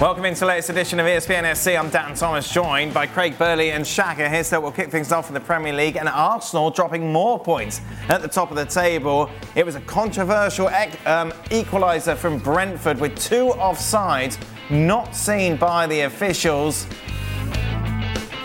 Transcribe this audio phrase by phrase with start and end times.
[0.00, 1.76] Welcome into the latest edition of ESPN FC.
[1.76, 4.44] I'm Dan Thomas, joined by Craig Burley and Shaka here.
[4.44, 8.22] So we'll kick things off in the Premier League and Arsenal dropping more points at
[8.22, 9.28] the top of the table.
[9.56, 14.38] It was a controversial um, equaliser from Brentford with two offsides
[14.70, 16.86] not seen by the officials.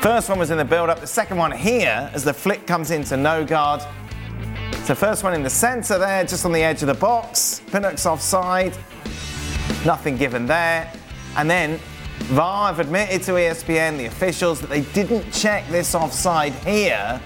[0.02, 1.02] First one was in the build-up.
[1.02, 3.88] The second one here as the flick comes into Nørgaard.
[4.85, 7.61] So first one in the centre there, just on the edge of the box.
[7.67, 8.75] Pinnock's offside.
[9.85, 10.92] Nothing given there.
[11.36, 11.80] And then
[12.31, 17.20] VAR have admitted to ESPN, the officials, that they didn't check this offside here,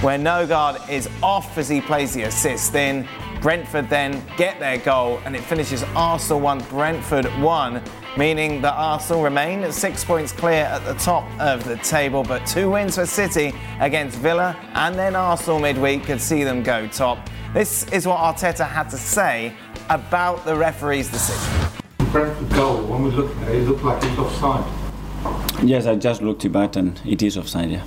[0.00, 3.08] where Nørgaard is off as he plays the assist in.
[3.40, 7.82] Brentford then get their goal, and it finishes Arsenal 1, Brentford 1,
[8.16, 12.22] meaning that Arsenal remain six points clear at the top of the table.
[12.22, 16.86] But two wins for City against Villa and then Arsenal midweek could see them go
[16.88, 17.28] top.
[17.54, 19.56] This is what Arteta had to say
[19.88, 21.81] about the referee's decision.
[22.12, 25.64] Brentford goal, when we looked at it, it looked like it was offside.
[25.64, 27.86] Yes, I just looked it back and it is offside, yeah.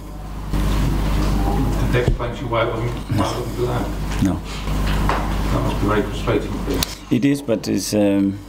[0.56, 4.24] And that explains you why it wasn't allowed?
[4.24, 4.34] No.
[4.34, 6.80] That must be very frustrating for you.
[7.12, 7.94] It is, but it's...
[7.94, 8.40] Um,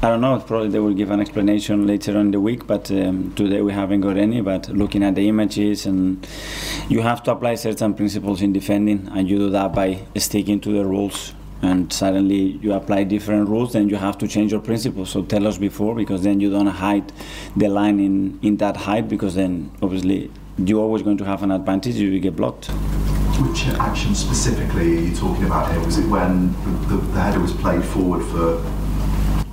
[0.00, 0.38] I don't know.
[0.38, 4.00] Probably they will give an explanation later on the week, but um, today we haven't
[4.00, 4.40] got any.
[4.40, 6.26] But looking at the images, and
[6.88, 10.72] you have to apply certain principles in defending, and you do that by sticking to
[10.72, 11.32] the rules
[11.64, 15.08] and suddenly you apply different rules, then you have to change your principles.
[15.10, 17.10] So tell us before, because then you don't hide
[17.56, 21.50] the line in, in that height, because then obviously you're always going to have an
[21.50, 22.66] advantage if you get blocked.
[22.66, 25.80] Which action specifically are you talking about here?
[25.84, 28.62] Was it when the, the, the header was played forward for?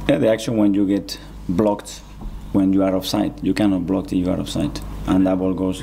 [0.08, 1.18] Yeah, the action when you get
[1.48, 2.02] blocked
[2.52, 3.42] when you are offside.
[3.42, 5.82] You cannot block if you are offside, and that ball goes.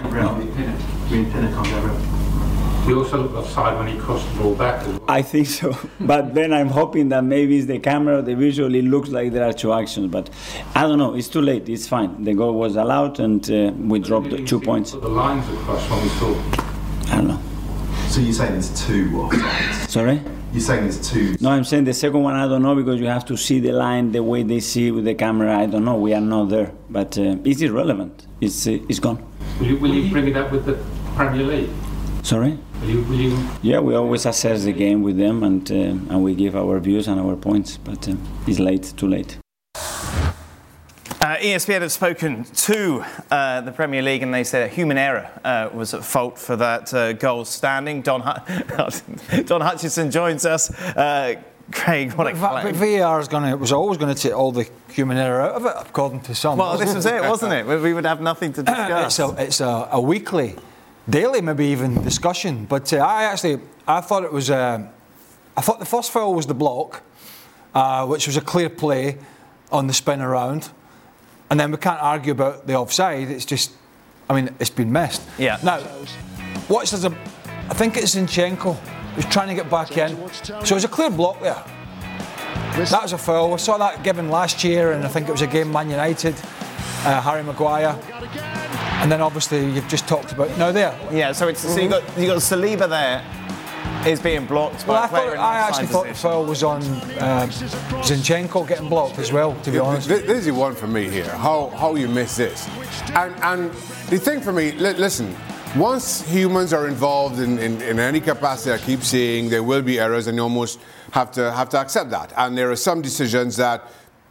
[2.89, 4.87] He also looked offside when he crossed the ball back.
[4.87, 5.05] Well.
[5.09, 8.23] I think so, but then I'm hoping that maybe it's the camera.
[8.23, 10.31] The visually looks like there are two actions, but
[10.75, 11.15] I don't know.
[11.15, 11.69] It's too late.
[11.69, 12.25] It's fine.
[12.25, 14.93] The goal was allowed, and uh, we dropped the two points.
[14.93, 17.13] the lines across when we saw.
[17.13, 17.43] I don't know.
[18.09, 19.91] So you're saying there's two offsides?
[19.91, 20.23] Sorry.
[20.55, 21.37] You're saying there's two?
[21.43, 22.37] No, I'm saying the second one.
[22.37, 25.05] I don't know because you have to see the line the way they see with
[25.05, 25.59] the camera.
[25.59, 25.97] I don't know.
[25.97, 28.27] We are not there, but uh, it's irrelevant.
[28.41, 29.23] It's uh, it's gone.
[29.61, 30.83] Will you, will you bring it up with the
[31.15, 31.71] Premier League?
[32.29, 32.59] Sorry.
[32.83, 33.49] Will you, will you?
[33.63, 35.75] Yeah, we always assess the game with them and uh,
[36.13, 38.17] and we give our views and our points, but uh,
[38.47, 39.39] it's late, too late.
[39.75, 45.31] Uh, ESPN have spoken to uh, the Premier League and they said a human error
[45.43, 48.03] uh, was at fault for that uh, goal standing.
[48.03, 48.21] Don,
[49.47, 50.71] Don Hutchison joins us.
[50.71, 51.37] Uh,
[51.73, 52.75] Craig, what a claim.
[52.75, 55.65] VAR is going to, was always going to take all the human error out of
[55.65, 56.59] it, according to some.
[56.59, 57.65] Well, this was it, wasn't it?
[57.67, 59.19] We would have nothing to discuss.
[59.19, 60.57] it's a, it's a, a weekly
[61.09, 62.65] daily, maybe even discussion.
[62.65, 64.87] But uh, I actually, I thought it was, uh,
[65.57, 67.03] I thought the first foul was the block,
[67.75, 69.19] uh, which was a clear play
[69.73, 70.71] on the spin around.
[71.51, 73.31] And then we can't argue about the offside.
[73.31, 73.73] It's just,
[74.29, 75.23] I mean, it's been missed.
[75.39, 75.59] Yeah.
[75.63, 75.81] Now,
[76.69, 77.17] watch there's a,
[77.71, 78.77] I think it's Zinchenko
[79.15, 80.17] who's trying to get back in.
[80.43, 81.65] So it was a clear block there.
[82.77, 83.51] That was a foul.
[83.51, 86.37] We saw that given last year, and I think it was a game Man United,
[87.05, 87.99] uh, Harry Maguire.
[89.01, 90.99] And then obviously you've just talked about no there.
[91.13, 93.25] Yeah, so it's so you got you got Saliba there
[94.07, 97.47] is being blocked well, by I, thought, I actually thought the foul was on uh,
[98.03, 99.55] Zinchenko getting blocked as well.
[99.63, 101.29] To be honest, this, this is one for me here.
[101.29, 102.69] How how you miss this?
[103.15, 103.71] And and
[104.11, 105.35] the thing for me, li- listen.
[105.77, 110.01] Once humans are involved in, in, in any capacity, I keep saying there will be
[110.01, 110.81] errors, and you almost
[111.13, 112.33] have to have to accept that.
[112.39, 113.83] And there are some decisions that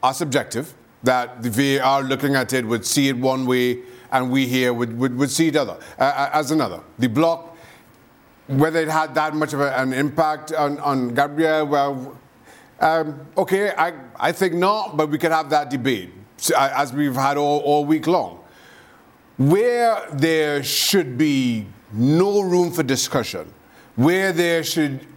[0.02, 0.74] are subjective,
[1.08, 3.80] that the VAR looking at it would see it one way
[4.12, 6.82] and we here would, would, would see it other, uh, uh, as another.
[7.00, 7.56] The block,
[8.48, 12.18] whether it had that much of a, an impact on, on Gabriel, well,
[12.82, 16.12] um, okay, I, I think not, but we could have that debate
[16.54, 18.44] uh, as we've had all, all week long.
[19.38, 23.54] Where there should be no room for discussion,
[23.96, 25.08] where there should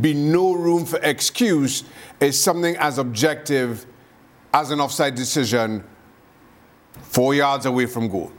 [0.00, 1.84] be no room for excuse,
[2.20, 3.84] is something as objective
[4.54, 5.84] as an offside decision
[7.02, 8.32] four yards away from goal.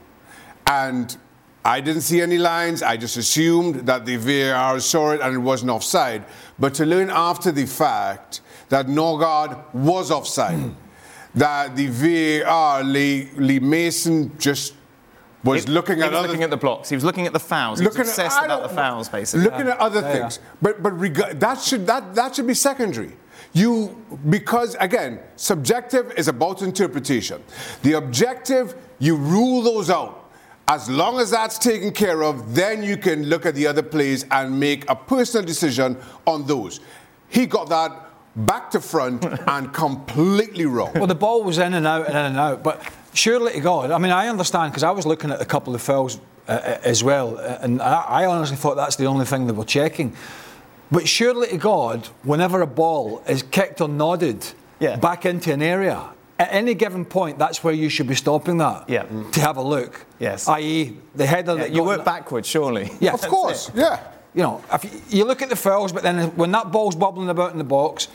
[0.66, 1.16] And
[1.64, 2.82] I didn't see any lines.
[2.82, 6.24] I just assumed that the VAR saw it and it wasn't offside.
[6.58, 10.72] But to learn after the fact that Nørgaard was offside,
[11.36, 14.74] that the VAR, Lee, Lee Mason just
[15.44, 16.90] was He- looking he at was other looking at the blocks.
[16.90, 17.80] He was looking at the fouls.
[17.80, 19.46] He was looking obsessed I about the fouls, basically.
[19.46, 20.14] Looking at other Yeah, yeah.
[20.22, 23.14] things, but but rega- that should that that should be secondary.
[23.56, 27.42] You because again, subjective is about interpretation.
[27.84, 30.30] The objective, you rule those out.
[30.68, 34.25] As long as that's taken care of, then you can look at the other plays
[34.30, 35.96] and make a personal decision
[36.28, 36.81] on those.
[37.30, 40.92] He got that back to front and completely wrong.
[40.96, 43.92] Well, the ball was in and out and in and out, but surely to God,
[43.92, 46.80] I mean, I understand because I was looking at a couple of fouls uh, uh,
[46.84, 50.13] as well, and I, I honestly thought that's the only thing they were checking.
[50.92, 54.46] But surely to God, whenever a ball is kicked or nodded
[54.80, 54.96] Yeah.
[54.98, 56.02] back into an area,
[56.38, 59.04] at any given point, that's where you should be stopping that Yeah.
[59.32, 60.06] to have a look.
[60.20, 60.48] Yes.
[60.48, 62.92] I.e., the header Yeah, that you got- work backwards, surely.
[63.00, 64.00] Yeah, of course, yeah.
[64.34, 67.30] you know, if you, you look at the fouls, but then when that ball's bubbling
[67.30, 68.08] about in the box,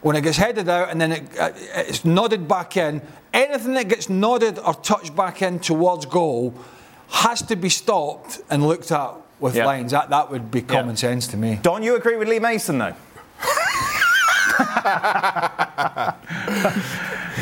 [0.00, 1.50] when it gets headed out and then it, uh,
[1.88, 3.02] it's nodded back in,
[3.34, 6.54] anything that gets nodded or touched back in towards goal
[7.10, 9.66] has to be stopped and looked at with Yeah.
[9.66, 9.92] lines.
[9.92, 11.58] That that would be common sense to me.
[11.62, 12.94] Don't you agree with Lee Mason, though?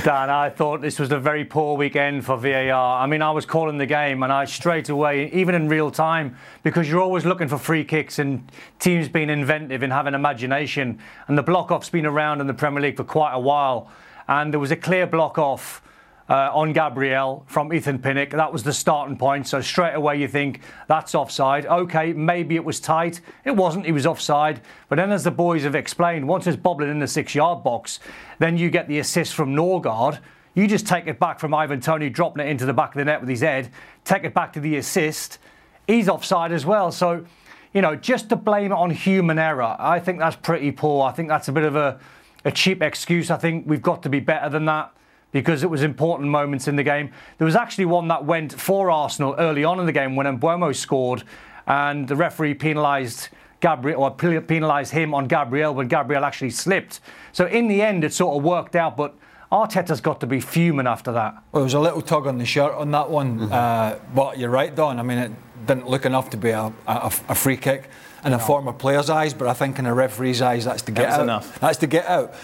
[0.05, 3.03] Dan, I thought this was a very poor weekend for VAR.
[3.03, 6.37] I mean, I was calling the game and I straight away, even in real time,
[6.63, 10.99] because you're always looking for free kicks and teams being inventive and having imagination.
[11.29, 13.89] And the block off's been around in the Premier League for quite a while.
[14.29, 15.83] And there was a clear block off
[16.29, 18.31] uh, on Gabriel from Ethan Pinnock.
[18.31, 19.47] That was the starting point.
[19.47, 21.67] So straight away you think that's offside.
[21.67, 23.21] Okay, maybe it was tight.
[23.45, 23.87] It wasn't.
[23.87, 24.61] He was offside.
[24.89, 28.01] But then, as the boys have explained, once it's bobbling in the six-yard box,
[28.39, 30.19] then you get the assist from Nørgaard.
[30.55, 33.05] You just take it back from Ivan Toney, dropping it into the back of the
[33.05, 33.71] net with his head.
[34.05, 35.39] Take it back to the assist.
[35.87, 36.91] He's offside as well.
[36.91, 37.25] So.
[37.73, 41.05] You know, just to blame it on human error, I think that's pretty poor.
[41.05, 42.01] I think that's a bit of a,
[42.47, 43.31] a cheap excuse.
[43.31, 44.97] I think we've got to be better than that
[45.33, 47.11] because it was important moments in the game.
[47.39, 50.75] There was actually one that went for Arsenal early on in the game when Mbeumo
[50.75, 51.25] scored
[51.67, 53.29] and the referee penalised
[53.61, 57.01] Gabriel or penalised him on Gabriel when Gabriel actually slipped.
[57.33, 59.15] So in the end, it sort of worked out, but
[59.51, 61.35] Arteta's got to be fuming after that.
[61.35, 64.51] Well, there was a little tug on the shirt on that one, uh, but you're
[64.51, 64.99] right, Don.
[64.99, 65.33] I mean, it
[65.67, 67.89] didn't look enough to be a, a, a free kick
[68.25, 71.11] in a former player's eyes, but I think in a referee's eyes, that's to get
[71.11, 71.21] out.
[71.21, 71.59] enough.
[71.61, 72.35] That's to get out.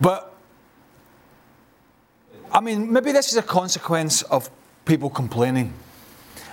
[0.00, 0.33] But
[2.54, 4.48] I mean, maybe this is a consequence of
[4.84, 5.74] people complaining.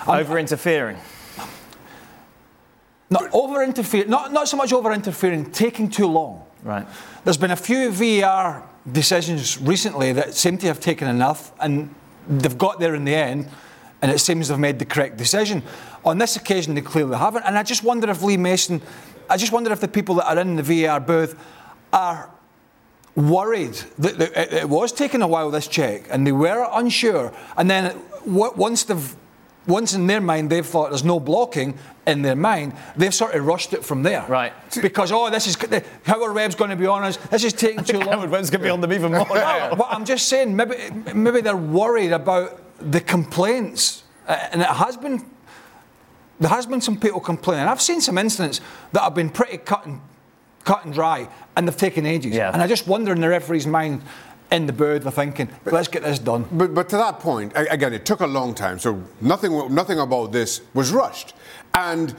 [0.07, 0.98] Over interfering.
[3.12, 6.44] Not over interfering, not, not so much over interfering, taking too long.
[6.63, 6.88] Right.
[7.24, 11.94] There's been a few VAR decisions recently that seem to have taken enough, and
[12.27, 13.50] they've got there in the end,
[14.01, 15.62] and it seems they've made the correct decision.
[16.03, 18.81] On this occasion, they clearly haven't, and I just wonder if Lee Mason,
[19.30, 21.38] I just wonder if the people that are in the VAR booth
[21.94, 22.31] are
[23.16, 27.34] worried that, that it, it was taking a while this check, and they were unsure,
[27.58, 29.16] and then w- once they've
[29.68, 31.78] once in their mind they've thought there's no blocking
[32.08, 34.25] in their mind, they've sort of rushed it from there.
[34.28, 34.54] Right.
[34.81, 35.56] Because oh, this is
[36.04, 37.18] Howard Webb's going to be on us?
[37.18, 38.10] This is taking too long.
[38.10, 39.28] Howard Webb's going to be on them even more.
[39.28, 40.75] No, but I'm just saying, maybe
[41.13, 45.25] maybe they're worried about the complaints, uh, and it has been.
[46.40, 47.68] There has been some people complaining.
[47.68, 48.62] I've seen some incidents
[48.94, 50.02] that have been pretty cut and
[50.63, 52.34] cut and dry, and they've taken ages.
[52.34, 52.52] Yeah.
[52.52, 54.01] And I just wonder in the referee's mind,
[54.51, 56.46] in the bird, they're thinking, let's get this done.
[56.51, 60.32] But, but to that point, again, it took a long time, so nothing, nothing about
[60.32, 61.34] this was rushed.
[61.74, 62.13] And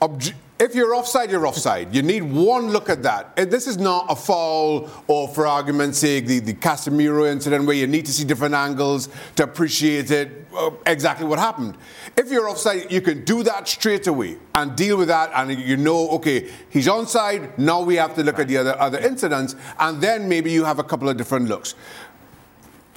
[0.00, 1.94] obj- if you're offside, you're offside.
[1.94, 3.34] You need one look at that.
[3.34, 7.86] This is not a foul, or for argument's sake, the, the Casemiro incident where you
[7.86, 11.78] need to see different angles to appreciate it, uh, exactly what happened.
[12.14, 15.78] If you're offside, you can do that straight away and deal with that, and you
[15.78, 17.56] know, okay, he's onside.
[17.56, 20.78] Now we have to look at the other other incidents, and then maybe you have
[20.78, 21.74] a couple of different looks.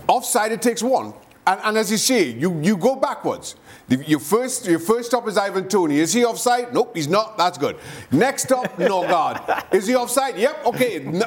[0.08, 1.14] Offside, it takes one.
[1.46, 3.56] And, and as you say, you, you go backwards.
[3.90, 6.00] The, your, first, your first stop is Ivan Toney.
[6.00, 6.74] Is he offside?
[6.74, 7.38] Nope, he's not.
[7.38, 7.78] That's good.
[8.12, 9.74] Next stop, Nørgaard.
[9.74, 10.38] Is he offside?
[10.38, 11.00] Yep, okay.
[11.00, 11.26] No.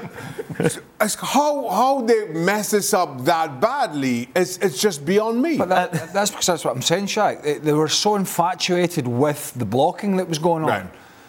[1.20, 5.58] How, how they mess this up that badly, it's, it's just beyond me.
[5.58, 7.42] But that, that's because that's what I'm saying, Shaq.
[7.42, 10.68] They, they were so infatuated with the blocking that was going on.
[10.70, 10.86] Right.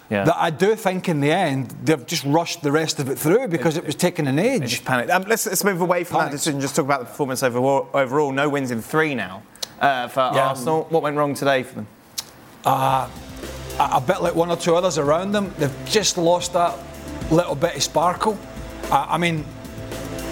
[0.10, 0.24] Yeah.
[0.24, 3.50] That I do think in the end they've just rushed the rest of it through
[3.50, 4.70] because it was taking an age.
[4.70, 5.10] Just panicked.
[5.12, 6.62] Um, let's, let's move away from that decision.
[6.62, 7.90] Just talk about the performance overall.
[7.94, 8.32] overall.
[8.32, 9.44] No wins in three now
[9.82, 10.48] uh, for Yeah.
[10.50, 10.86] Arsenal.
[10.90, 11.88] What went wrong today for them?
[12.66, 13.10] a,
[13.80, 15.54] a bit like one or two others around them.
[15.58, 16.78] They've just lost that
[17.32, 18.38] little bit of sparkle.
[18.90, 19.46] Uh, I mean,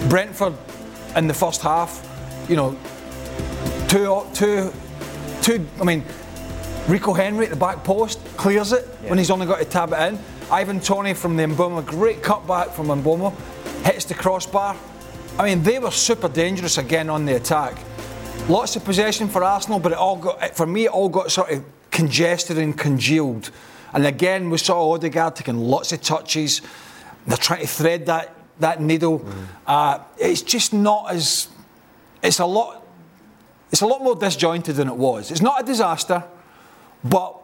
[0.08, 0.54] Brentford
[1.14, 2.02] in the first half,
[2.48, 2.76] you know,
[3.88, 4.72] two, two,
[5.42, 5.66] two.
[5.80, 6.04] I mean,
[6.88, 10.00] Rico Henry at the back post clears it when he's only got to tab it
[10.00, 10.18] in.
[10.52, 13.34] Ivan Toney from the Mbeumo, great cutback from Mbeumo,
[13.84, 14.76] hits the crossbar.
[15.36, 17.76] I mean, they were super dangerous again on the attack.
[18.48, 21.50] Lots of possession for Arsenal, but it all got, for me, it all got sort
[21.50, 23.50] of congested and congealed.
[23.92, 26.62] And again, we saw Odegaard taking lots of touches.
[27.26, 29.18] They're trying to thread that, that needle.
[29.18, 29.46] Mm.
[29.66, 31.48] Uh, it's just not as.
[32.22, 32.86] It's a lot.
[33.72, 35.32] It's a lot more disjointed than it was.
[35.32, 36.22] It's not a disaster,
[37.08, 37.36] but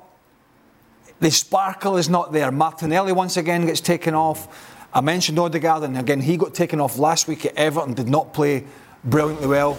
[1.20, 2.50] the sparkle is not there.
[2.50, 4.70] Martinelli once again gets taken off.
[4.92, 7.94] I mentioned Odegaard, and again he got taken off last week at Everton.
[7.94, 8.64] Did not play
[9.04, 9.78] brilliantly well,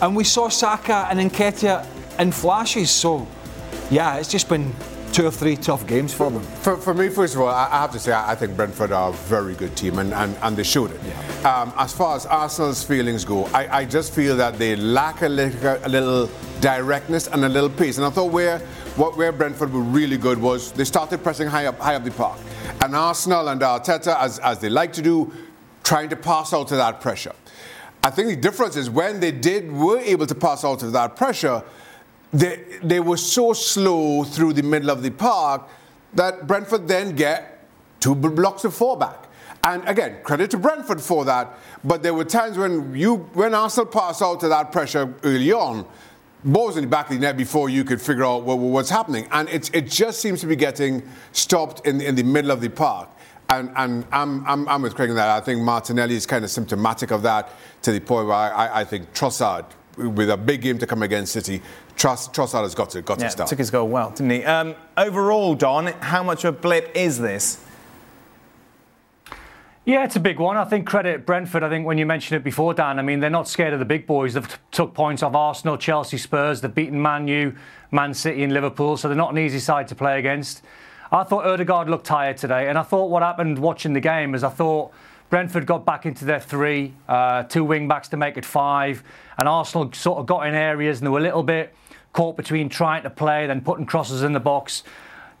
[0.00, 1.86] and we saw Saka and Nketiah
[2.18, 2.90] in flashes.
[2.90, 3.26] So,
[3.90, 4.72] yeah, it's just been
[5.12, 6.42] two or three tough games for them.
[6.42, 9.10] For, for me, first of all, I, I have to say I, think Brentford are
[9.10, 11.00] a very good team, and, and, and they showed it.
[11.04, 11.60] Yeah.
[11.62, 15.28] Um, as far as Arsenal's feelings go, I, I just feel that they lack a
[15.28, 17.98] little, a little directness and a little pace.
[17.98, 18.62] And I thought where
[18.96, 22.10] what where Brentford were really good was they started pressing high up high up the
[22.10, 22.38] park,
[22.82, 25.32] and Arsenal and Arteta, as as they like to do,
[25.82, 27.34] trying to pass out to that pressure.
[28.04, 31.16] I think the difference is when they did were able to pass out to that
[31.16, 31.62] pressure
[32.32, 35.68] they, they were so slow through the middle of the park
[36.14, 37.68] that Brentford then get
[38.00, 39.28] two blocks of four back.
[39.64, 41.56] And again, credit to Brentford for that.
[41.84, 45.86] But there were times when you, when Arsenal passed out to that pressure early on,
[46.44, 49.28] balls in the back of the net before you could figure out what, what's happening.
[49.30, 52.68] And it, it just seems to be getting stopped in, in the middle of the
[52.68, 53.08] park.
[53.48, 55.28] And, and I'm, I'm, I'm with Craig in that.
[55.28, 57.50] I think Martinelli is kind of symptomatic of that
[57.82, 61.32] to the point where I, I think Trossard, with a big game to come against
[61.32, 61.60] City,
[61.96, 63.48] Trust, Trossard has got to, got yeah, to start.
[63.50, 64.44] took his goal well, didn't he?
[64.44, 67.62] Um, overall, Don, how much of a blip is this?
[69.84, 70.56] Yeah, it's a big one.
[70.56, 71.64] I think credit Brentford.
[71.64, 73.84] I think when you mentioned it before, Dan, I mean, they're not scared of the
[73.84, 74.34] big boys.
[74.34, 76.60] They've took points off Arsenal, Chelsea, Spurs.
[76.60, 77.56] They've beaten Man U,
[77.90, 80.62] Man City, and Liverpool, so they're not an easy side to play against.
[81.10, 84.44] I thought Odegaard looked tired today, and I thought what happened watching the game is
[84.44, 84.92] I thought
[85.30, 89.02] Brentford got back into their three, uh, two wing backs to make it five,
[89.36, 91.74] and Arsenal sort of got in areas and they were a little bit
[92.12, 94.84] caught between trying to play and putting crosses in the box.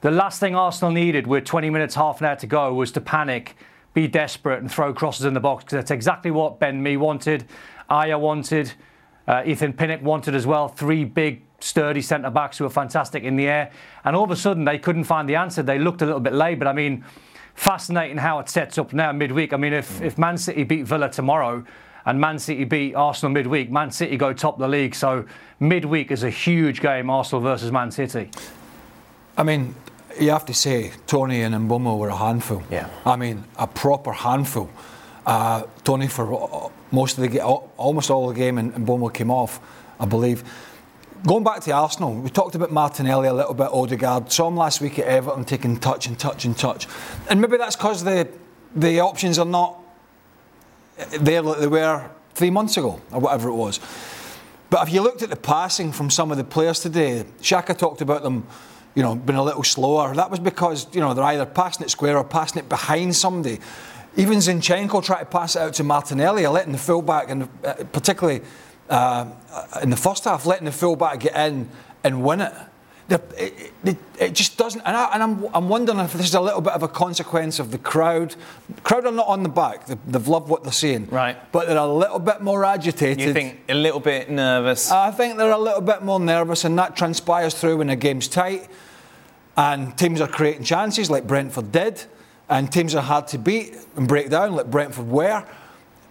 [0.00, 3.00] The last thing Arsenal needed with 20 minutes, half an hour to go was to
[3.00, 3.54] panic,
[3.94, 7.44] be desperate, and throw crosses in the box because that's exactly what Ben Mee wanted,
[7.90, 8.72] Ajer wanted,
[9.28, 10.68] uh, Ethan Pinnock wanted as well.
[10.68, 13.70] Three big, sturdy centre backs who were fantastic in the air.
[14.04, 15.62] And all of a sudden, they couldn't find the answer.
[15.62, 17.04] They looked a little bit late, but I mean,
[17.54, 19.52] fascinating how it sets up now midweek.
[19.52, 21.64] I mean, if, if Man City beat Villa tomorrow,
[22.04, 23.70] and Man City beat Arsenal midweek.
[23.70, 25.24] Man City go top the league, so
[25.60, 28.28] midweek is a huge game, Arsenal versus Man City.
[29.36, 29.74] I mean,
[30.20, 32.62] you have to say Toney and Mbeumo were a handful.
[32.70, 32.88] Yeah.
[33.04, 34.70] I mean, a proper handful.
[35.26, 37.42] Uh, Toney for most of the game,
[37.76, 39.60] almost all the game, and Mbeumo came off,
[39.98, 40.44] I believe.
[41.26, 44.32] Going back to Arsenal, we talked about Martinelli a little bit, Odegaard.
[44.32, 46.88] Saw him last week at Everton taking touch and touch and touch.
[47.30, 48.28] And maybe that's because the,
[48.74, 49.78] the options are not
[51.20, 53.78] there like they were three months ago or whatever it was.
[54.70, 58.00] But if you looked at the passing from some of the players today, Shaka talked
[58.00, 58.46] about them,
[58.94, 60.14] you know, been a little slower.
[60.14, 63.58] That was because, you know, they're either passing it square or passing it behind somebody.
[64.16, 68.42] Even Zinchenko tried to pass it out to Martinelli, letting the fullback, and uh, particularly
[68.90, 69.26] uh,
[69.82, 71.68] in the first half, letting the fullback get in
[72.04, 72.52] and win it
[73.36, 74.80] it, it, it, just doesn't.
[74.82, 77.58] And, I, am I'm, I'm wondering if this is a little bit of a consequence
[77.58, 78.34] of the crowd.
[78.74, 79.86] The crowd are not on the back.
[79.86, 81.06] They've, they've loved what they're seeing.
[81.06, 81.36] Right.
[81.52, 83.20] But they're a little bit more agitated.
[83.20, 84.90] You think a little bit nervous?
[84.90, 88.28] I think they're a little bit more nervous, and that transpires through when the game's
[88.28, 88.68] tight
[89.56, 92.04] and teams are creating chances like Brentford did,
[92.48, 95.44] and teams are hard to beat and break down like Brentford were.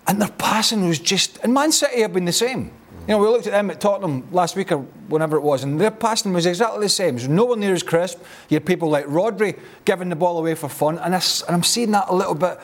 [0.08, 1.38] And their passing was just.
[1.44, 2.72] And Man City have been the same.
[3.08, 4.78] You know, we looked at them at Tottenham last week or
[5.08, 7.16] whenever it was, and their passing was exactly the same.
[7.16, 8.20] Was nowhere near as crisp.
[8.48, 11.92] You had people like Rodri giving the ball away for fun, and, and I'm seeing
[11.92, 12.60] that a little bit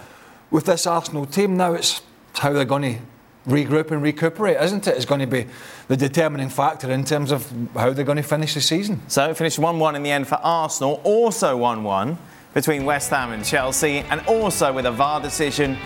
[0.51, 1.73] with this Arsenal team now.
[1.73, 2.01] It's
[2.35, 3.01] how they're going to
[3.47, 4.95] regroup and recuperate, isn't it?
[4.95, 5.47] It's going to be
[5.87, 9.01] the determining factor in terms of how they're going to finish the season.
[9.07, 12.17] So it finished 1 1 in the end for Arsenal, also 1 1
[12.57, 15.77] between West Ham and Chelsea, and also with a VAR decision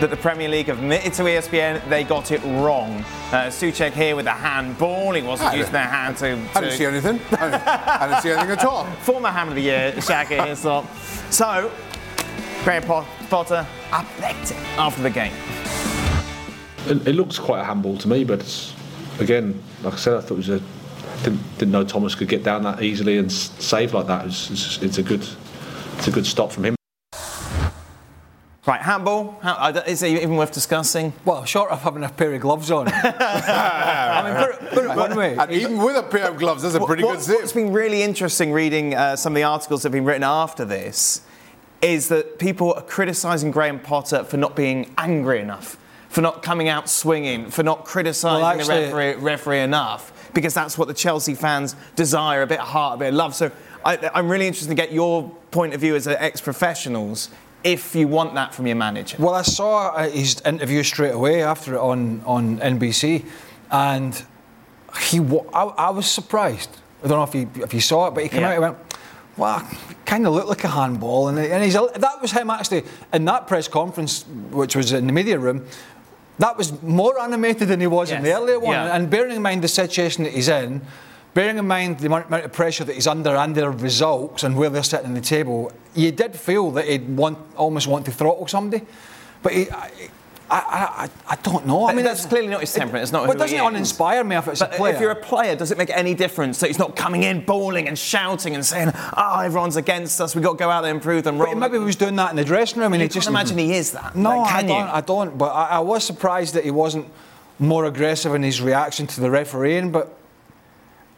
[0.00, 2.96] that the Premier League have admitted to ESPN they got it wrong.
[3.30, 5.12] Uh, Soucek here with a handball.
[5.12, 6.50] He wasn't using their hand to, to.
[6.52, 7.20] I didn't see anything.
[7.30, 8.84] I didn't, I didn't see anything at all.
[9.02, 10.92] Former Ham of the Year, Shaka Hislop.
[11.30, 11.70] So,
[12.64, 15.32] Graham Potter, athletic after the game.
[16.86, 18.74] It, it, looks quite a handball to me, but
[19.20, 20.60] again, like I said, I thought it was a.
[21.22, 24.26] Didn't, didn't know Thomas could get down that easily and save like that.
[24.26, 25.24] It's, it's, it's a good,
[25.96, 26.76] it's a good stop from him.
[28.66, 29.38] Right, handball.
[29.42, 31.12] How, uh, is it even worth discussing?
[31.24, 32.88] Well, short of having a pair of gloves on.
[32.92, 35.36] I mean, put put it one way.
[35.38, 37.36] And even with a pair of gloves, that's a pretty What- good save.
[37.36, 40.64] What's been really interesting reading uh, some of the articles that have been written after
[40.64, 41.20] this
[41.80, 45.76] is that people are criticising Graham Potter for not being angry enough,
[46.08, 50.54] for not coming out swinging, for not criticising Well, actually- the referee, referee enough, because
[50.54, 53.32] that's what the Chelsea fans desire a bit of heart, a bit of love.
[53.36, 53.52] So
[53.86, 57.30] I, I'm really interested to get your point of view as ex professionals
[57.62, 59.16] if you want that from your manager.
[59.18, 63.24] Well, I saw his interview straight away after it on, on NBC,
[63.70, 64.22] and
[65.10, 65.20] he
[65.54, 66.70] I, I was surprised.
[67.04, 68.48] I don't know if you if you saw it, but he came Yeah.
[68.48, 68.76] out and went,
[69.36, 69.68] "Well,
[70.04, 73.46] kind of looked like a handball," and, and he's that was him actually in that
[73.46, 75.64] press conference, which was in the media room.
[76.38, 78.74] That was more animated than he was in the earlier one.
[78.74, 78.94] Yeah.
[78.94, 80.82] And bearing in mind the situation that he's in,
[81.36, 84.70] bearing in mind the amount of pressure that he's under and their results and where
[84.70, 88.46] they're sitting on the table, you did feel that he'd want, almost want to throttle
[88.46, 88.82] somebody.
[89.42, 89.90] But he, I,
[90.48, 90.58] I,
[91.04, 91.86] I, I don't know.
[91.88, 94.48] I mean, that's clearly not his temperament, it's not But doesn't it uninspire me if
[94.48, 94.94] it's But a player?
[94.94, 97.86] if you're a player, does it make any difference that he's not coming in bawling
[97.86, 100.34] and shouting and saying, "Oh, everyone's against us.
[100.34, 102.30] We've got to go out there and prove them But maybe he was doing that
[102.30, 104.16] in the dressing room, and you he can't just imagine he is that.
[104.16, 104.86] No, Like, I can don't.
[104.86, 104.92] you?
[104.94, 105.36] I don't.
[105.36, 107.06] But I, I was surprised that he wasn't
[107.58, 109.90] more aggressive in his reaction to the refereeing.
[109.92, 110.16] But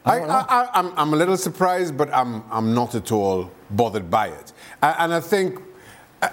[0.05, 4.09] I, I, I, I'm, I'm a little surprised, but I'm, I'm not at all bothered
[4.09, 4.53] by it.
[4.81, 5.61] And I think,
[6.21, 6.29] uh,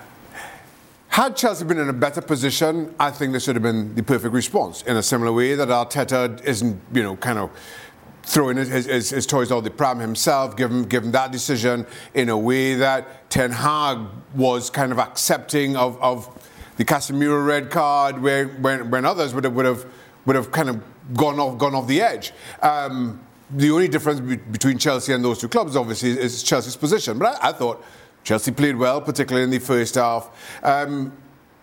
[1.09, 4.33] had Chelsea been in a better position, I think this should have been the perfect
[4.33, 4.83] response.
[4.83, 7.51] In a similar way that Arteta isn't, you know, kind of
[8.23, 12.39] throwing his, his, his toys out the pram himself, given, given that decision in a
[12.39, 13.99] way that Ten Hag
[14.35, 16.29] was kind of accepting of, of
[16.77, 19.87] the Casemiro red card, where, when, when others would have, would have,
[20.25, 20.83] would have kind of
[21.15, 22.33] gone off, gone off the edge.
[22.63, 27.19] Um, the only difference be- between Chelsea and those two clubs, obviously, is Chelsea's position.
[27.19, 27.85] But I, I thought
[28.25, 30.31] Chelsea played well, particularly in the first half.
[30.63, 31.13] Um,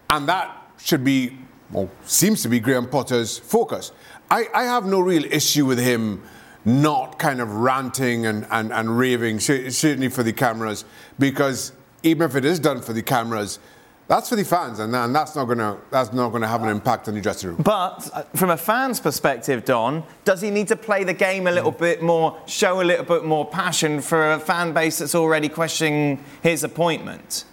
[0.10, 1.38] and that should be,
[1.74, 3.92] or seems to be, Graham Potter's focus.
[4.32, 6.24] I, I have no real issue with him
[6.66, 10.86] not kind of ranting and, and, and raving, certainly for the cameras,
[11.20, 11.74] because
[12.04, 13.60] even if it is done for the cameras,
[14.08, 16.62] that's for the fans, and, and that's not going to that's not going to have
[16.64, 17.62] an impact on the dressing room.
[17.62, 21.52] But uh, from a fan's perspective, Don, does he need to play the game a
[21.52, 25.50] little bit more, show a little bit more passion for a fan base that's already
[25.50, 27.46] questioning his appointment?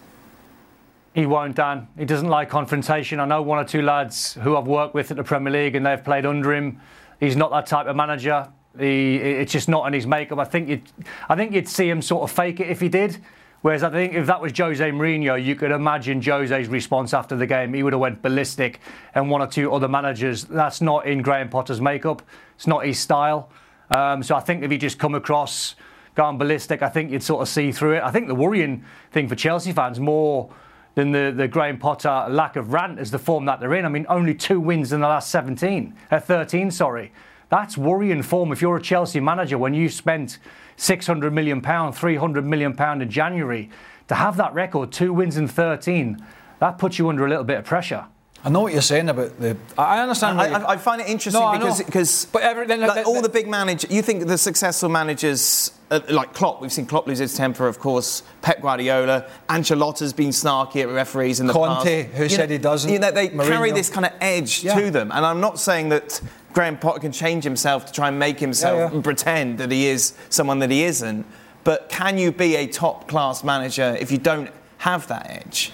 [1.15, 1.89] He won't, Dan.
[1.99, 3.19] He doesn't like confrontation.
[3.19, 5.85] I know one or two lads who I've worked with at the Premier League and
[5.85, 6.81] they've played under him.
[7.19, 8.49] He's not that type of manager.
[8.79, 10.39] He, it's just not in his makeup.
[10.39, 10.83] I think you'd,
[11.29, 13.19] I think you'd see him sort of fake it if he did.
[13.63, 17.47] Whereas I think if that was Jose Mourinho, you could imagine Jose's response after the
[17.47, 17.75] game.
[17.75, 18.81] He would have went ballistic,
[19.15, 20.45] and one or two other managers.
[20.45, 22.23] That's not in Graham Potter's makeup.
[22.57, 23.51] It's not his style.
[23.91, 25.75] Um, so I think if he just come across
[26.15, 28.03] gone ballistic, I think you'd sort of see through it.
[28.03, 30.51] I think the worrying thing for Chelsea fans more
[30.95, 33.85] than the, the Graham Potter lack of rant is the form that they're in.
[33.85, 37.13] I mean, only two wins in the last 17, uh, 13, sorry.
[37.49, 40.39] That's worrying form if you're a Chelsea manager when you spent
[40.81, 43.69] 600 million pound, 300 million pound in January
[44.09, 46.25] to have that record, two wins in 13.
[46.59, 48.07] That puts you under a little bit of pressure.
[48.43, 49.57] I know what you're saying about the.
[49.77, 50.41] I understand.
[50.41, 53.47] I, I, I find it interesting No, because because But everything- like, all the big
[53.49, 57.67] managers, you think the successful managers uh, like Klopp, we've seen Klopp lose his temper,
[57.67, 58.23] of course.
[58.41, 62.17] Pep Guardiola, Ancelotti's been snarky at referees in the Conte, past.
[62.17, 62.91] who You said know- he doesn't.
[62.93, 64.79] You know, they carry this kind of edge Yeah.
[64.81, 66.21] to them, and I'm not saying that.
[66.53, 68.93] Graham Potter can change himself to try and make himself Yeah, yeah.
[68.93, 71.25] and pretend that he is someone that he isn't.
[71.63, 75.71] But can you be a top class manager if you don't have that edge?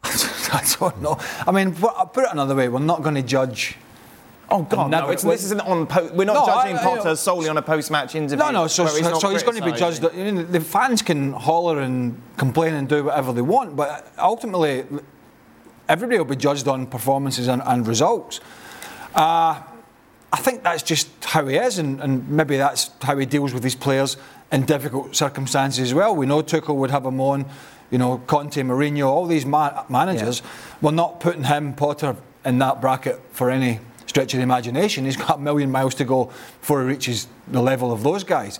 [0.04, 1.18] I don't know.
[1.46, 2.68] I mean, put I'll put it another way.
[2.68, 3.76] We're not going to judge.
[4.50, 5.10] Oh God, no!
[5.10, 5.86] It's, this isn't on.
[5.86, 8.38] Po- we're not No, judging I- I- Potter solely on a post-match interview.
[8.38, 8.66] No, no.
[8.66, 10.02] So, he's so, so he's going to be judged.
[10.14, 14.86] You know, the fans can holler and complain and do whatever they want, but ultimately,
[15.86, 18.40] everybody will be judged on performances and, and results.
[19.14, 19.60] Uh,
[20.32, 23.64] I think that's just how he is, and, and maybe that's how he deals with
[23.64, 24.16] his players
[24.50, 26.14] in difficult circumstances as well.
[26.16, 27.44] We know Tuchel would have him on,
[27.90, 30.42] you know, Conte, Mourinho, all these ma- managers.
[30.82, 35.04] We're not putting him, Potter, in that bracket for any stretch of the imagination.
[35.04, 36.26] He's got a million miles to go
[36.60, 38.58] before he reaches the level of those guys.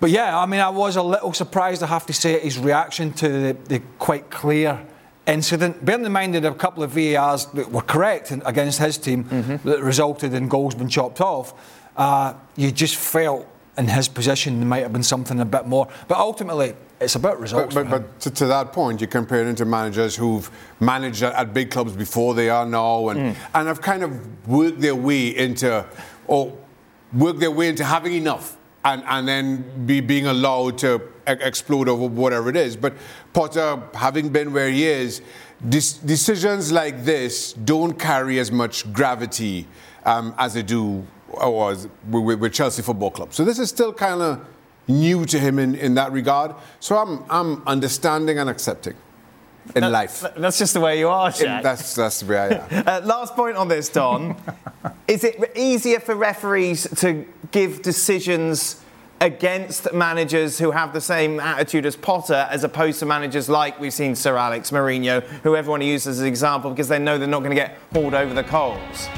[0.00, 2.58] But yeah, I mean, I was a little surprised, I have to say, at his
[2.58, 4.84] reaction to the, the quite clear
[5.26, 5.84] incident.
[5.84, 9.24] Bearing in mind that a couple of VARs that were correct against his team
[9.64, 11.52] that resulted in goals being chopped off,
[11.96, 13.46] uh, you just felt
[13.76, 15.88] in his position there might have been something a bit more.
[16.06, 17.74] But ultimately, it's about results.
[17.74, 17.90] but, him.
[17.90, 21.92] but to, to that point, you're comparing to managers who've managed at, at big clubs
[21.94, 25.84] before they are now and, and have kind of worked their way into,
[26.26, 26.56] or
[27.12, 30.96] worked their way into having enough and, and then be being allowed to
[31.28, 32.76] e- explode over whatever it is.
[32.76, 32.94] But
[33.32, 35.22] Potter, having been where he is,
[35.68, 39.66] dis- decisions like this don't carry as much gravity
[40.04, 41.76] um, as they do or
[42.10, 43.34] with, with Chelsea Football Club.
[43.34, 44.46] So this is still kind of
[44.88, 46.54] new to him in, in that regard.
[46.80, 48.94] So I'm, I'm understanding and accepting
[49.76, 50.24] in That- life.
[50.36, 52.46] That's just the way you are, In- that's, that's the way I
[52.78, 52.84] am.
[52.86, 54.34] Uh, last point on this, Don.
[55.08, 58.82] Is it easier for referees to give decisions
[59.20, 63.92] against managers who have the same attitude as Potter as opposed to managers like we've
[63.92, 67.40] seen Sir Alex, Mourinho, who everyone uses as an example because they know they're not
[67.40, 69.08] going to get hauled over the coals?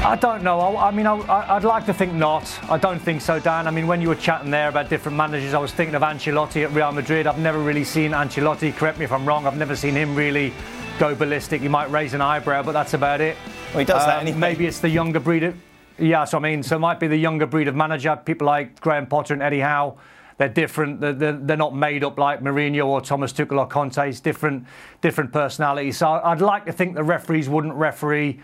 [0.00, 0.60] I don't know.
[0.60, 2.58] I, I mean, I, I'd like to think not.
[2.70, 3.66] I don't think so, Dan.
[3.66, 6.64] I mean, when you were chatting there about different managers, I was thinking of Ancelotti
[6.64, 7.26] at Real Madrid.
[7.26, 8.74] I've never really seen Ancelotti.
[8.74, 9.46] Correct me if I'm wrong.
[9.46, 10.52] I've never seen him really
[10.98, 11.60] go ballistic.
[11.60, 13.36] He might raise an eyebrow, but that's about it.
[13.70, 14.38] Well, he does that Um, anyway.
[14.38, 15.56] Maybe it's the younger breed of.
[15.98, 18.16] Yeah, so I mean, so it might be the younger breed of manager.
[18.24, 19.98] People like Graham Potter and Eddie Howe.
[20.38, 21.00] They're different.
[21.00, 24.08] They're, they're, they're not made up like Mourinho or Thomas Tuchel or Conte.
[24.08, 24.64] It's different,
[25.00, 25.98] different personalities.
[25.98, 28.40] So I'd like to think the referees wouldn't referee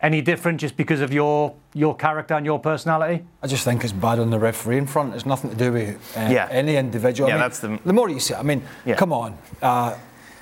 [0.00, 3.24] any different just because of your your character and your personality.
[3.42, 5.14] I just think it's bad on the refereeing front.
[5.14, 6.48] It's nothing to do with uh, Yeah.
[6.50, 7.28] any individual.
[7.28, 8.34] I Yeah, mean, that's the- the more you say.
[8.34, 8.94] I mean, Yeah.
[8.96, 9.36] come on.
[9.60, 9.94] Uh,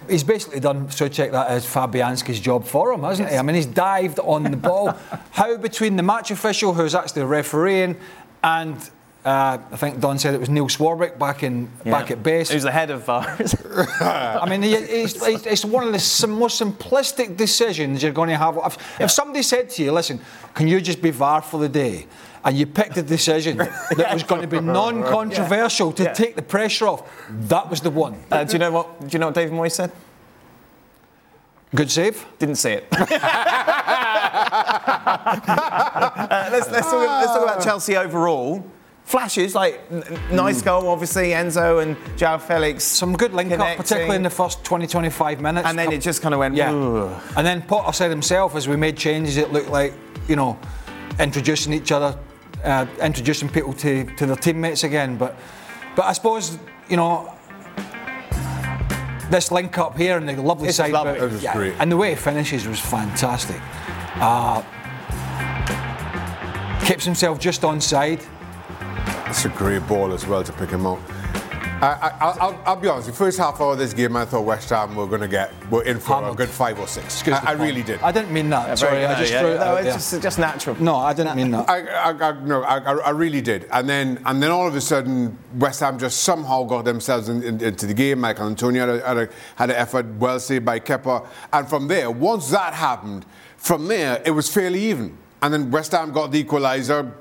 [0.09, 3.37] he's basically done Soucek that as Fabianski's job for him, hasn't he?
[3.37, 4.95] I mean, he's dived on the ball.
[5.33, 7.97] How between the match official, who's actually refereeing,
[8.45, 8.77] and
[9.27, 12.49] uh, I think Don said it was Neil Swarbrick back in back at base.
[12.49, 13.57] Who's the head of VARs?
[14.01, 18.57] I mean, he's, it's one of the most simplistic decisions you're going to have.
[18.65, 20.21] If, if somebody said to you, listen,
[20.55, 22.07] can you just be VAR for the day?
[22.45, 26.13] And you picked a decision that was going to be non-controversial to Yeah.
[26.13, 28.23] take the pressure off, that was the one.
[28.31, 29.01] uh, do you know what?
[29.01, 29.91] Do you know what David Moyes said?
[31.75, 32.25] Good save.
[32.39, 32.87] Didn't see it.
[32.93, 33.05] Uh,
[36.53, 38.65] let's, let's, talk, let's talk about Chelsea overall.
[39.07, 39.81] Flashes like
[40.33, 42.83] nice goal, obviously Enzo and Joao Felix.
[42.83, 45.69] Some good link up, particularly in the first 20, 25 minutes.
[45.69, 46.57] And then it just kind of went.
[46.57, 46.73] Yeah.
[46.73, 49.95] "Ugh." And then Potter said himself, as we made changes, it looked like,
[50.27, 50.59] you know,
[51.21, 52.19] introducing each other,
[52.65, 55.17] uh, introducing people to, to their teammates again.
[55.17, 55.37] But,
[55.95, 57.33] but I suppose, you know,
[59.31, 61.21] this link up here and the lovely It's side, lovely.
[61.21, 61.75] was great.
[61.79, 63.61] and the way it finishes was fantastic.
[64.17, 64.63] Uh,
[66.85, 68.21] keeps himself just onside.
[69.29, 70.99] It's a great ball as well to pick him up.
[71.79, 73.07] I, I, I'll, I'll, I'll be honest.
[73.07, 75.83] The first half of this game, I thought West Ham were going to get were
[75.83, 77.27] in for a good five or six.
[77.29, 78.01] I, I really did.
[78.01, 78.79] I didn't mean that.
[78.79, 80.21] Sorry, I just Yeah, threw it no, out it's there.
[80.21, 80.83] just, just natural.
[80.83, 81.69] No, I didn't mean that.
[81.69, 83.69] I, I, I, no, I, I I really did.
[83.71, 87.43] And then, and then all of a sudden, West Ham just somehow got themselves in,
[87.43, 88.21] in- into the game.
[88.21, 91.27] Michael Antonio had, a, had, a, had an effort, well saved by Kepa.
[91.53, 93.27] And from there, once that happened,
[93.59, 95.19] from there, it was fairly even.
[95.43, 97.13] And then West Ham got the equaliser,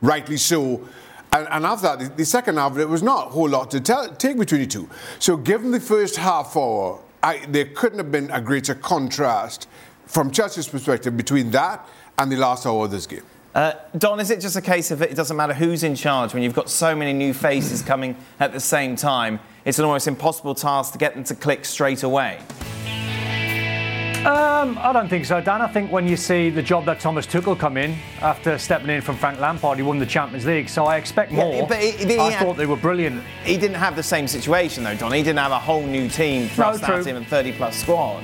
[0.00, 0.86] rightly so.
[1.32, 3.80] And, and after that, the, the second half, there was not a whole lot to
[3.80, 4.88] tell, take between the two.
[5.18, 9.68] So, given the first half hour, I, there couldn't have been a greater contrast
[10.06, 13.22] from Chelsea's perspective between that and the last hour of this game.
[13.54, 16.42] Uh, Don, is it just a case of it doesn't matter who's in charge when
[16.42, 19.38] you've got so many new faces coming at the same time?
[19.64, 22.40] It's an almost impossible task to get them to click straight away.
[24.26, 25.60] Um, I don't think so, Dan.
[25.60, 29.02] I think when you see the job that Thomas Tuchel come in after stepping in
[29.02, 30.70] from Frank Lampard, he won the Champions League.
[30.70, 31.66] So I expect Yeah, more.
[31.66, 33.22] but he- he I had- thought they were brilliant.
[33.44, 35.12] He didn't have the same situation though, Don.
[35.12, 37.00] He didn't have a whole new team thrust true.
[37.00, 38.22] at him and 30 plus squad.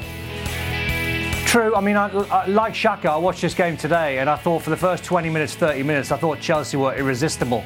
[1.44, 1.74] True.
[1.76, 4.70] I mean, I, I, like Shaka, I watched this game today, and I thought for
[4.70, 7.62] the first 20 minutes, 30 minutes, I thought Chelsea were irresistible.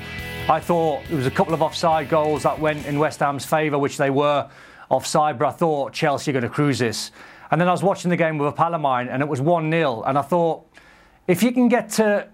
[0.48, 3.78] I thought there was a couple of offside goals that went in West Ham's favour,
[3.78, 4.48] which they were
[4.88, 7.12] offside, but I thought Chelsea are going to cruise this.
[7.54, 9.40] And then I was watching the game with a pal of mine, and it was
[9.40, 10.66] 1 0, and I thought,
[11.28, 12.26] if you can get to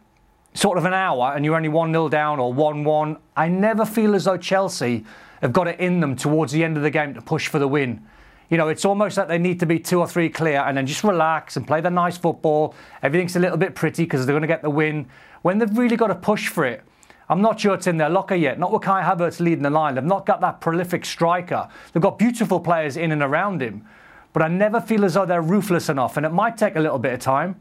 [0.55, 3.85] sort of an hour and you're only 1 0 down or 1 1, I never
[3.85, 5.05] feel as though Chelsea
[5.43, 7.69] have got it in them towards the end of the game to push for the
[7.69, 8.03] win.
[8.49, 10.87] You know, it's almost like they need to be two or three clear and then
[10.87, 12.75] just relax and play their nice football.
[13.03, 15.07] Everything's a little bit pretty because they're going to get the win.
[15.43, 16.83] When they've really got to push for it,
[17.29, 18.59] I'm not sure it's in their locker yet.
[18.59, 19.97] Not with Kai Havertz leading the line.
[19.97, 21.69] They've not got that prolific striker.
[21.93, 23.85] They've got beautiful players in and around him.
[24.33, 26.17] But I never feel as though they're ruthless enough.
[26.17, 27.61] And it might take a little bit of time.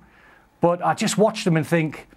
[0.62, 2.08] But I just watch them and think,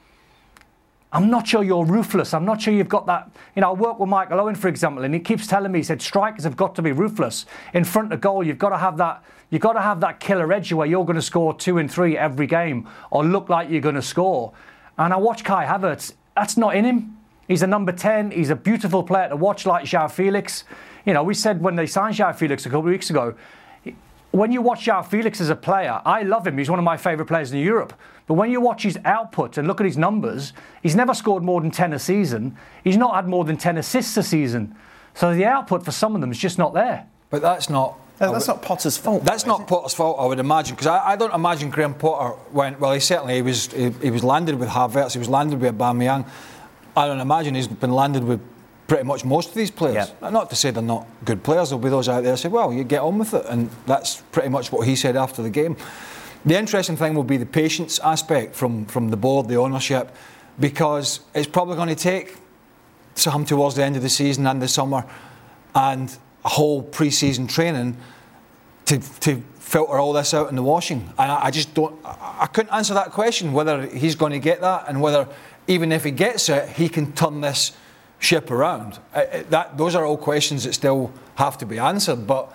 [1.12, 2.32] I'm not sure you're ruthless.
[2.32, 3.30] I'm not sure you've got that.
[3.54, 5.82] You know, I work with Michael Owen, for example, and he keeps telling me, he
[5.82, 7.44] said, strikers have got to be ruthless.
[7.74, 9.22] In front of goal, you've got to have that.
[9.50, 12.16] You've got to have that killer edge where you're going to score two and three
[12.16, 14.54] every game, or look like you're going to score.
[14.96, 16.14] And I watch Kai Havertz.
[16.34, 17.18] That's not in him.
[17.46, 18.30] He's a number 10.
[18.30, 20.64] He's a beautiful player to watch, like Joao Felix.
[21.04, 23.34] You know, we said when they signed Joao Felix a couple of weeks ago,
[24.32, 26.58] when you watch João Felix as a player, I love him.
[26.58, 27.92] He's one of my favourite players in Europe.
[28.26, 31.60] But when you watch his output and look at his numbers, he's never scored more
[31.60, 32.56] than 10 a season.
[32.82, 34.74] He's not had more than 10 assists a season.
[35.14, 37.06] So the output for some of them is just not there.
[37.30, 37.98] But that's not.
[38.18, 39.24] That's not Potter's fault.
[39.24, 42.38] That's though, not Potter's fault, I would imagine, because I, I, don't imagine Graham Potter
[42.52, 42.78] went.
[42.78, 45.76] Well, he certainly he was he, he was landed with Havertz, he was landed with
[45.76, 46.24] Aubameyang.
[46.96, 48.40] I don't imagine he's been landed with
[48.86, 50.12] pretty much most of these players.
[50.20, 50.30] Yeah.
[50.30, 52.72] Not to say they're not good players, there'll be those out there who say, well,
[52.72, 53.46] you get on with it.
[53.48, 55.76] And that's pretty much what he said after the game.
[56.44, 60.14] The interesting thing will be the patience aspect from, from the board, the ownership,
[60.58, 62.36] because it's probably going to take
[63.14, 65.04] some towards the end of the season and the summer
[65.74, 67.96] and a whole pre season training
[68.86, 71.12] to, to filter all this out in the washing.
[71.18, 74.40] And I, I just don't, I, I couldn't answer that question whether he's going to
[74.40, 75.28] get that and whether,
[75.68, 77.72] even if he gets it, he can turn this
[78.22, 78.98] ship around?
[79.12, 82.54] That, those are all questions that still have to be answered, but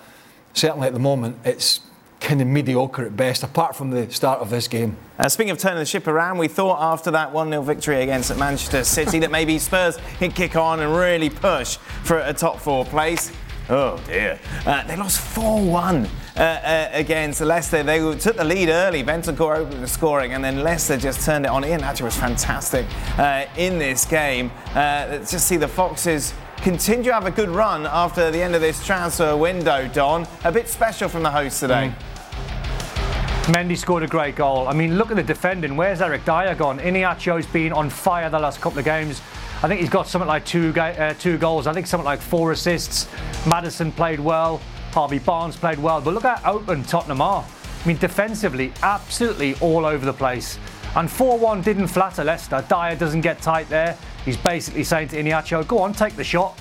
[0.54, 1.82] certainly at the moment it's
[2.20, 4.98] kind of mediocre at best, apart from the start of this game.
[5.20, 8.36] Uh, speaking of turning the ship around, we thought after that 1 0 victory against
[8.38, 12.86] Manchester City that maybe Spurs could kick on and really push for a top four
[12.86, 13.32] place.
[13.70, 14.40] Oh dear.
[14.66, 17.84] Uh, they lost 4 1 uh, uh, against Leicester.
[17.84, 19.04] They took the lead early.
[19.04, 21.64] Bentancur opened the scoring, and then Leicester just turned it on.
[21.64, 22.86] Iheanacho was fantastic
[23.18, 24.52] uh, in this game.
[24.70, 28.56] Uh, let's just see the Foxes continue to have a good run after the end
[28.56, 30.26] of this transfer window, Don.
[30.46, 31.94] A bit special from the host today.
[31.94, 33.54] Mm.
[33.54, 34.68] Mendy scored a great goal.
[34.68, 35.78] I mean, look at the defending.
[35.78, 36.80] Where's Eric Dier gone?
[36.80, 39.22] Iheanacho's been on fire the last couple of games.
[39.64, 41.66] I think he's got something like two uh, two goals.
[41.66, 43.08] I think something like four assists.
[43.48, 44.62] Maddison played well.
[44.92, 46.00] Harvey Barnes played well.
[46.00, 47.44] But look how open Tottenham are.
[47.44, 50.60] I mean, defensively, absolutely all over the place.
[50.96, 52.64] And 4 1 didn't flatter Leicester.
[52.70, 53.98] Dier doesn't get tight there.
[54.26, 56.60] He's basically saying to Iheanacho, go on, take the shot.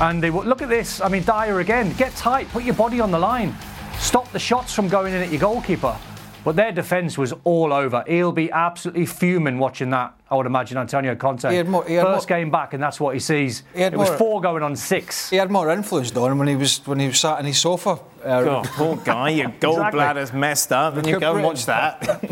[0.00, 1.00] And they look at this.
[1.00, 3.54] I mean, Dier again, get tight, put your body on the line.
[3.98, 5.96] Stop the shots from going in at your goalkeeper.
[6.44, 8.02] But their defence was all over.
[8.06, 10.14] He'll be absolutely fuming watching that.
[10.30, 11.50] I would imagine Antonio Conte.
[11.50, 13.62] He had more, he had First more, game back, and that's what he sees.
[13.74, 15.28] He it more, was four going on six.
[15.28, 17.98] He had more influence, Don, when he was when he was sat in his sofa.
[18.24, 20.40] Uh, God, poor guy, your gallbladder's exactly.
[20.40, 22.22] messed up, and you go and watch that.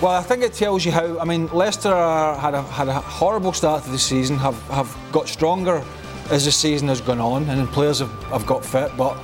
[0.00, 1.18] well, I think it tells you how.
[1.18, 4.36] I mean, Leicester had a had a horrible start to the season.
[4.36, 5.82] Have have got stronger
[6.30, 8.92] as the season has gone on, and players have, have got fit.
[8.96, 9.16] But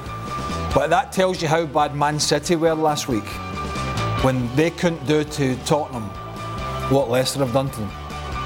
[0.75, 3.25] but that tells you how bad Man City were last week
[4.23, 6.05] when they couldn't do to Tottenham
[6.91, 7.91] what Leicester have done to them.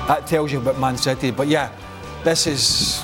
[0.09, 1.31] That tells you about Man City.
[1.31, 1.71] But yeah,
[2.25, 3.03] this is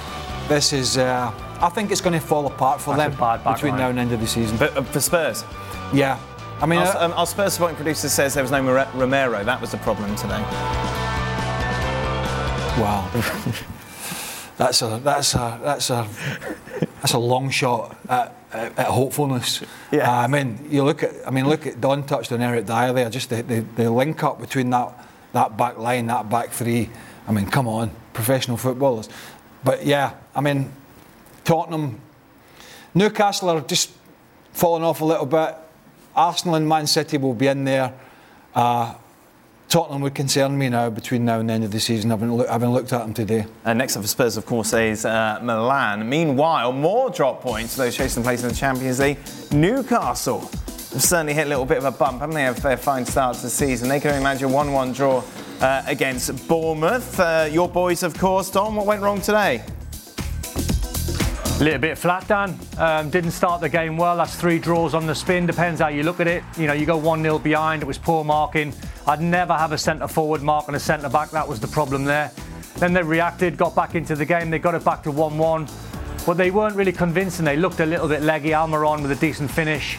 [0.48, 0.98] this is.
[0.98, 3.80] Uh, I think it's going to fall apart for That's them between line.
[3.80, 4.56] now and the end of the season.
[4.56, 5.44] But uh, for Spurs,
[5.92, 6.18] yeah.
[6.60, 8.62] I mean, our, uh, um, our Spurs supporting producer says there was no
[8.94, 9.44] Romero.
[9.44, 10.40] That was the problem today.
[12.80, 13.10] Wow.
[14.56, 16.08] that's a that's a that's a
[17.06, 19.62] that's a long shot at, at, at hopefulness.
[19.92, 20.10] Yeah.
[20.10, 22.92] Uh, I mean, you look at I mean, look at Don touched on Eric Dier
[22.92, 23.08] there.
[23.10, 24.92] Just the, the, the link up between that
[25.32, 26.90] that back line, that back three.
[27.28, 29.08] I mean, come on, professional footballers.
[29.62, 30.72] But yeah, I mean,
[31.44, 32.00] Tottenham,
[32.92, 33.92] Newcastle are just
[34.52, 35.54] falling off a little bit.
[36.16, 37.92] Arsenal and Man City will be in there.
[38.52, 38.94] Uh,
[39.68, 42.48] Tottenham would concern me now between now and the end of the season, having, look,
[42.48, 43.46] having looked at them today.
[43.64, 46.08] And next up for Spurs, of course, is uh, Milan.
[46.08, 49.18] Meanwhile, more drop points those chasing place in the Champions League.
[49.50, 53.04] Newcastle have certainly hit a little bit of a bump, haven't they, after their fine
[53.04, 53.88] start to the season?
[53.88, 55.24] They can imagine a 1 1 draw
[55.60, 57.18] uh, against Bournemouth.
[57.18, 58.50] Uh, your boys, of course.
[58.50, 59.64] Don, what went wrong today?
[61.56, 62.58] A little bit flat, Dan.
[62.76, 64.18] Um, didn't start the game well.
[64.18, 65.46] That's three draws on the spin.
[65.46, 66.44] Depends how you look at it.
[66.58, 67.80] You know, you go 1 0 behind.
[67.80, 68.74] It was poor marking.
[69.06, 71.30] I'd never have a centre forward mark and a centre back.
[71.30, 72.30] That was the problem there.
[72.76, 74.50] Then they reacted, got back into the game.
[74.50, 75.66] They got it back to 1 1.
[76.26, 77.46] But they weren't really convincing.
[77.46, 78.50] They looked a little bit leggy.
[78.50, 79.98] Almiron with a decent finish.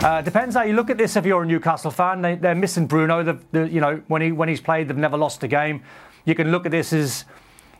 [0.00, 1.14] Uh, depends how you look at this.
[1.14, 3.22] If you're a Newcastle fan, they, are missing Bruno.
[3.22, 5.82] The, the, you know, when he when he's played, they've never lost a game.
[6.24, 7.24] You can look at this as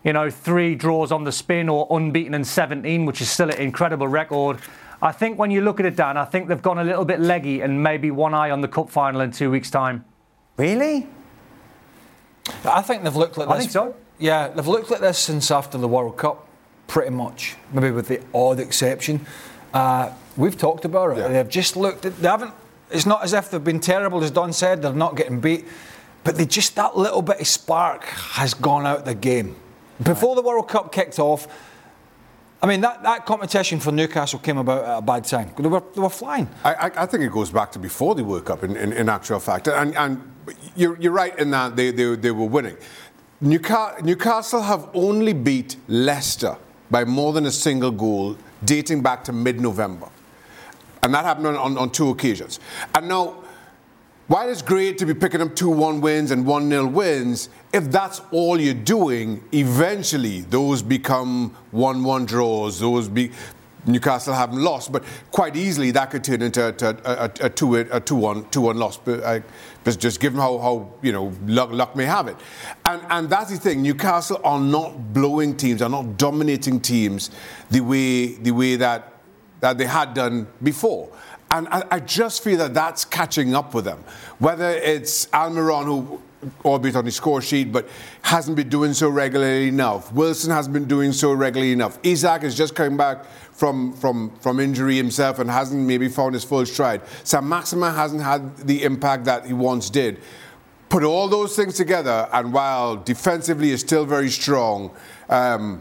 [0.07, 3.61] you know, three draws on the spin or unbeaten in 17, which is still an
[3.61, 4.59] incredible record.
[5.03, 7.19] I think when you look at it, Dan, I think they've gone a little bit
[7.19, 10.05] leggy and maybe one eye on the cup final in two weeks' time.
[10.57, 11.09] Really?
[12.65, 13.57] I think they've looked like this.
[13.57, 13.97] I think so.
[14.21, 16.47] Yeah, they've looked like this since after the World Cup,
[16.87, 17.57] pretty much.
[17.73, 19.27] Maybe with the odd exception.
[19.75, 21.19] Uh, we've talked about it.
[21.19, 21.29] Yeah.
[21.29, 22.03] They've just looked.
[22.03, 22.55] They haven't.
[22.93, 24.83] It's not as if they've been terrible, as Don said.
[24.83, 25.65] They're not getting beat,
[26.23, 29.57] but they just that little bit of spark has gone out the game.
[30.03, 31.49] Before the World Cup kicked off,
[32.63, 35.51] I mean, that, that competition for Newcastle came about at a bad time.
[35.59, 36.49] They were, they were flying.
[36.65, 39.41] I, I, think it goes back to before the World Cup, in, in, in actual
[39.41, 39.69] fact.
[39.69, 40.33] And, and
[40.75, 42.77] you're, you're right in that they, they, they were winning.
[43.41, 46.57] Newcastle, Newcastle have only beat Leicester
[46.91, 50.09] by more than a single goal dating back to mid November.
[51.03, 52.59] And that happened on, on, on two occasions.
[52.95, 53.45] And now,
[54.29, 57.91] while it's great to be picking up 2 1 wins and 1 0 wins, if
[57.91, 62.81] that's all you're doing, eventually those become 1 1 draws.
[62.81, 63.31] Those be,
[63.87, 68.01] Newcastle haven't lost, but quite easily that could turn into a, a, a, two, a
[68.01, 68.97] two one two one loss.
[68.97, 69.41] But, uh,
[69.85, 72.37] just given how, how you know luck, luck may have it,
[72.85, 73.83] and and that's the thing.
[73.83, 77.31] Newcastle are not blowing teams, are not dominating teams
[77.71, 79.13] the way the way that
[79.61, 81.09] that they had done before.
[81.51, 84.03] And I, I, just feel that that's catching up with them.
[84.39, 86.21] Whether it's Almiron, who,
[86.65, 87.89] albeit on the score sheet, but
[88.23, 90.13] hasn't been doing so regularly enough.
[90.13, 91.99] Wilson hasn't been doing so regularly enough.
[92.03, 96.45] Isak is just coming back from, from, from injury himself and hasn't maybe found his
[96.45, 97.01] full stride.
[97.25, 100.21] Saint-Maximin hasn't had the impact that he once did.
[100.89, 104.91] Put all those things together, and while defensively is still very strong,
[105.29, 105.81] um,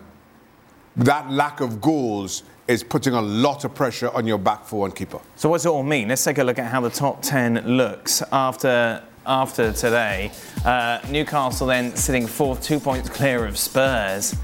[0.95, 4.95] that lack of goals is putting a lot of pressure on your back four and
[4.95, 5.19] keeper.
[5.35, 6.07] So what's it all mean?
[6.07, 10.31] Let's take a look at how the top 10 looks after after today.
[10.63, 14.35] Uh, Newcastle then sitting fourth, two points clear of Spurs.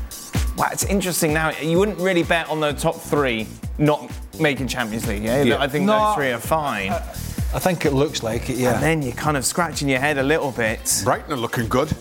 [0.58, 1.52] Wow, it's interesting now.
[1.52, 5.44] You wouldn't really bet on the top three not making Champions League, yeah?
[5.44, 5.62] yeah.
[5.62, 6.92] I think no, those three are fine.
[7.54, 8.74] I think it looks like it, yeah.
[8.74, 11.02] And then you're kind of scratching your head a little bit.
[11.04, 11.94] Brighton are looking good.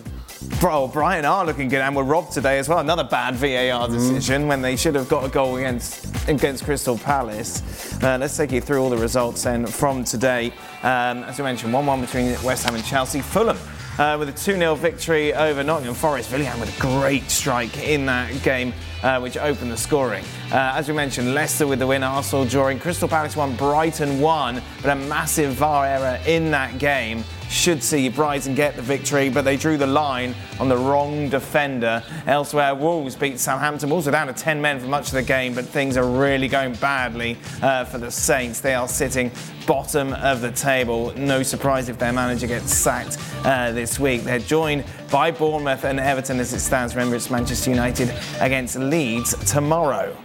[0.58, 2.78] Bro, Brighton are looking good and were robbed today as well.
[2.78, 3.92] Another bad VAR mm.
[3.92, 4.46] decision mm.
[4.48, 7.62] when they should have got a goal against against Crystal Palace.
[8.02, 10.48] Uh, let's take you through all the results then from today.
[10.82, 13.20] Um, as we mentioned, 1 1 between West Ham and Chelsea.
[13.20, 13.58] Fulham
[13.98, 16.32] uh, with a 2 0 victory over Nottingham Forest.
[16.32, 18.72] Willian with a great strike in that game.
[19.02, 20.22] Uh, which opened the scoring.
[20.52, 22.78] Uh, as we mentioned, Leicester with the win, Arsenal drawing.
[22.78, 28.08] Crystal Palace won, Brighton won, but a massive VAR error in that game should see
[28.08, 32.02] Brighton get the victory, but they drew the line on the wrong defender.
[32.26, 33.90] Elsewhere, Wolves beat Southampton.
[33.90, 36.46] Wolves are down to 10 men for much of the game, but things are really
[36.46, 38.60] going badly uh, for the Saints.
[38.60, 39.32] They are sitting
[39.66, 41.12] bottom of the table.
[41.16, 44.22] No surprise if their manager gets sacked uh, this week.
[44.22, 46.94] They're joined by Bournemouth and Everton as it stands.
[46.94, 50.16] Remember, it's Manchester United against Leeds tomorrow.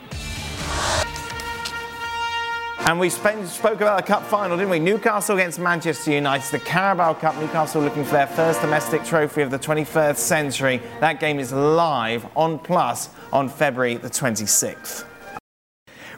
[2.87, 4.77] And we spoke about the cup final, didn't we?
[4.77, 7.35] Newcastle against Manchester United, the Carabao Cup.
[7.37, 10.79] Newcastle looking for their first domestic trophy of the 21st century.
[10.99, 15.03] That game is live on Plus on February the 26th.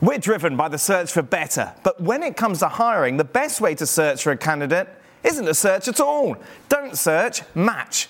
[0.01, 3.61] We're driven by the search for better, but when it comes to hiring, the best
[3.61, 4.89] way to search for a candidate
[5.23, 6.35] isn't to search at all.
[6.67, 8.09] Don't search, match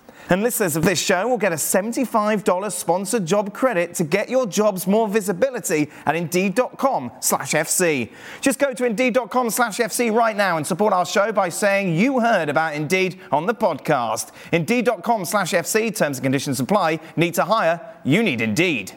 [0.31, 4.45] And listeners of this show will get a $75 sponsored job credit to get your
[4.45, 8.09] jobs more visibility at Indeed.com slash FC.
[8.39, 12.21] Just go to Indeed.com slash FC right now and support our show by saying you
[12.21, 14.31] heard about Indeed on the podcast.
[14.53, 17.01] Indeed.com slash FC, terms and conditions apply.
[17.17, 17.81] Need to hire?
[18.05, 18.93] You need Indeed.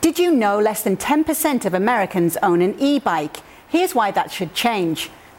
[0.00, 3.36] Did you know less than 10% of Americans own an e-bike?
[3.68, 5.10] Here's why that should change.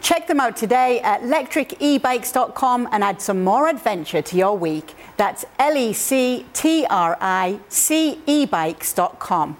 [0.00, 4.94] Check them out today at lectricebikes.com and add some more adventure to your week.
[5.16, 9.56] That's L E C T R I C E bikes.com.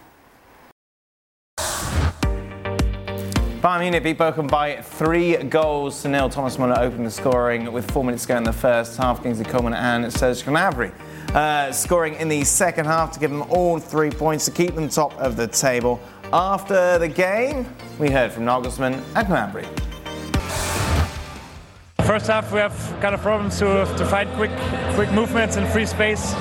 [3.63, 6.29] Bayern Munich beat Bochum by three goals to nil.
[6.29, 9.23] Thomas Muller opened the scoring with four minutes to go in the first half.
[9.23, 10.93] Kingsley Coman and Serge Gnabry
[11.35, 14.89] uh, scoring in the second half to give them all three points to keep them
[14.89, 16.01] top of the table.
[16.33, 17.67] After the game,
[17.99, 19.86] we heard from Nagelsmann and Gnabry.
[22.07, 24.53] First half we have kind of problems to, to find quick
[24.95, 26.35] quick movements and free space.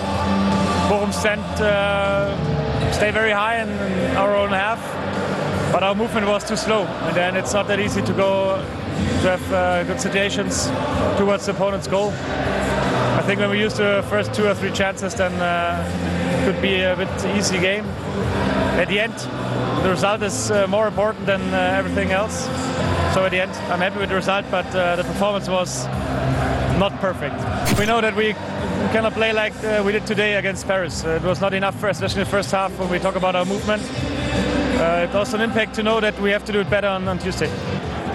[0.89, 4.80] Bochum stand uh, stay very high in, in, our own half,
[5.73, 8.58] but our movement was too slow, and then it's not that easy to go
[9.21, 10.67] to have uh, good situations
[11.17, 12.11] towards the opponent's goal.
[12.11, 15.82] I think when we use the first two or three chances, then uh,
[16.30, 17.86] it could be a bit easy game.
[18.78, 19.18] At the end,
[19.84, 22.47] the result is uh, more important than uh, everything else.
[23.16, 25.86] So at the end, I'm happy with the result, but uh, the performance was
[26.78, 27.36] not perfect.
[27.80, 31.05] We know that we we cannot play like uh, we did today against Paris.
[31.05, 33.34] Uh, it was not enough, for, especially in the first half when we talk about
[33.34, 33.82] our movement.
[33.84, 37.07] Uh, it also an impact to know that we have to do it better on,
[37.07, 37.49] on Tuesday.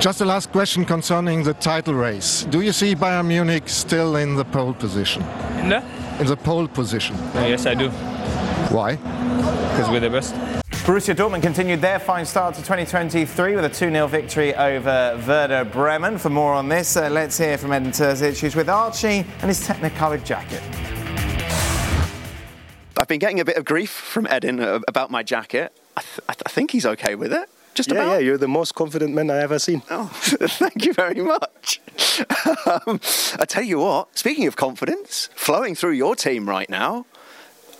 [0.00, 2.44] Just a last question concerning the title race.
[2.50, 5.22] Do you see Bayern Munich still in the pole position?
[5.64, 5.82] No?
[6.18, 7.16] In the pole position?
[7.48, 7.88] yes, I do.
[8.68, 8.96] Why?
[8.96, 10.59] Because we're the best.
[10.90, 16.18] Borussia Dortmund continued their fine start to 2023 with a 2-0 victory over Werder Bremen.
[16.18, 19.64] For more on this, uh, let's hear from Edin Terzic, who's with Archie and his
[19.64, 20.60] Technicolor jacket.
[22.98, 25.72] I've been getting a bit of grief from Edin uh, about my jacket.
[25.96, 27.48] I, th- I, th- I think he's okay with it.
[27.74, 28.12] Just yeah, about.
[28.14, 29.82] yeah, you're the most confident man I ever seen.
[29.90, 31.80] Oh, thank you very much.
[32.66, 32.98] um,
[33.38, 37.06] I tell you what, speaking of confidence, flowing through your team right now,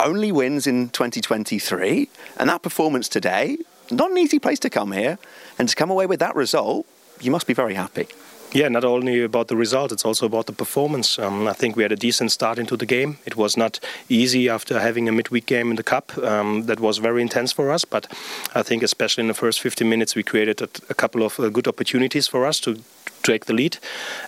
[0.07, 3.59] only wins in 2023, and that performance today,
[3.91, 5.19] not an easy place to come here,
[5.59, 6.87] and to come away with that result,
[7.21, 8.07] you must be very happy.
[8.53, 11.21] Yeah, not only about the result, it's also about the performance.
[11.21, 13.19] Um, I think we had a decent start into the game.
[13.25, 13.79] It was not
[14.09, 16.19] easy after having a midweek game in the Cup.
[16.19, 18.09] Um, that was very intense for us, but
[18.53, 21.49] I think especially in the first 15 minutes, we created a, a couple of uh,
[21.49, 22.83] good opportunities for us to
[23.23, 23.79] take the lead.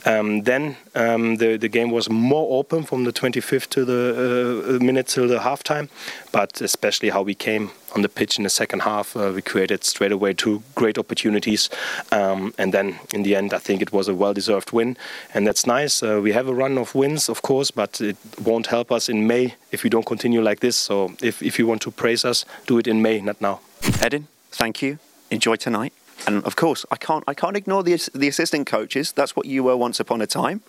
[0.04, 4.84] Um, then um, the the game was more open from the 25th to the uh,
[4.84, 5.88] minute till the halftime,
[6.32, 9.84] but especially how we came on the pitch in the second half, uh, we created
[9.84, 11.68] straight away two great opportunities,
[12.10, 14.96] um, and then in the end, I think it was a well-deserved win,
[15.34, 16.02] and that's nice.
[16.02, 19.26] Uh, we have a run of wins, of course, but it won't help us in
[19.26, 20.76] May if we don't continue like this.
[20.76, 23.60] So if if you want to praise us, do it in May, not now.
[24.00, 24.98] Edin, thank you.
[25.30, 25.92] Enjoy tonight.
[26.26, 29.12] And of course, I can't I can't ignore the the assistant coaches.
[29.12, 30.62] That's what you were once upon a time,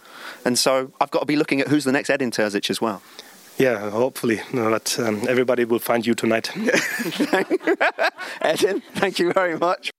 [0.45, 3.01] and so I've got to be looking at who's the next Edin Terzic as well.
[3.57, 6.49] Yeah, hopefully, no, but um, everybody will find you tonight.
[8.41, 9.91] Edin, thank you very much.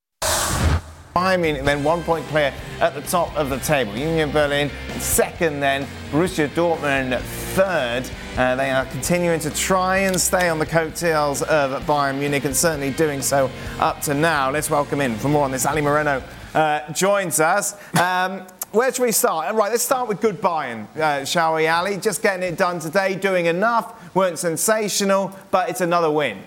[1.14, 3.96] Bayern Munich then one point clear at the top of the table.
[3.96, 7.20] Union Berlin second, then Borussia Dortmund
[7.54, 8.02] third.
[8.36, 12.56] Uh, they are continuing to try and stay on the coattails of Bayern Munich and
[12.56, 13.48] certainly doing so
[13.78, 14.50] up to now.
[14.50, 15.66] Let's welcome in for more on this.
[15.66, 16.20] Ali Moreno
[16.52, 17.74] uh, joins us.
[17.96, 19.54] Um, where should we start?
[19.54, 21.96] Right, let's start with good Bayern, uh, shall we, Ali?
[21.96, 26.42] Just getting it done today, doing enough, weren't sensational, but it's another win.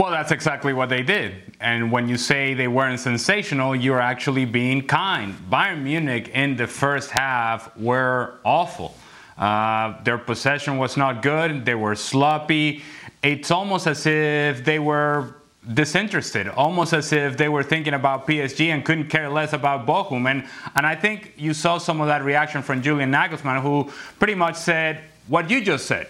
[0.00, 1.34] Well, that's exactly what they did.
[1.60, 5.34] And when you say they weren't sensational, you're actually being kind.
[5.50, 8.96] Bayern Munich in the first half were awful.
[9.36, 11.66] Uh, their possession was not good.
[11.66, 12.82] They were sloppy.
[13.22, 15.34] It's almost as if they were
[15.74, 20.30] disinterested, almost as if they were thinking about PSG and couldn't care less about Bochum.
[20.30, 24.34] And, and I think you saw some of that reaction from Julian Nagelsmann, who pretty
[24.34, 26.08] much said what you just said.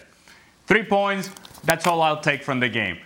[0.69, 1.29] Three points,
[1.65, 3.01] that's all I'll take from the game.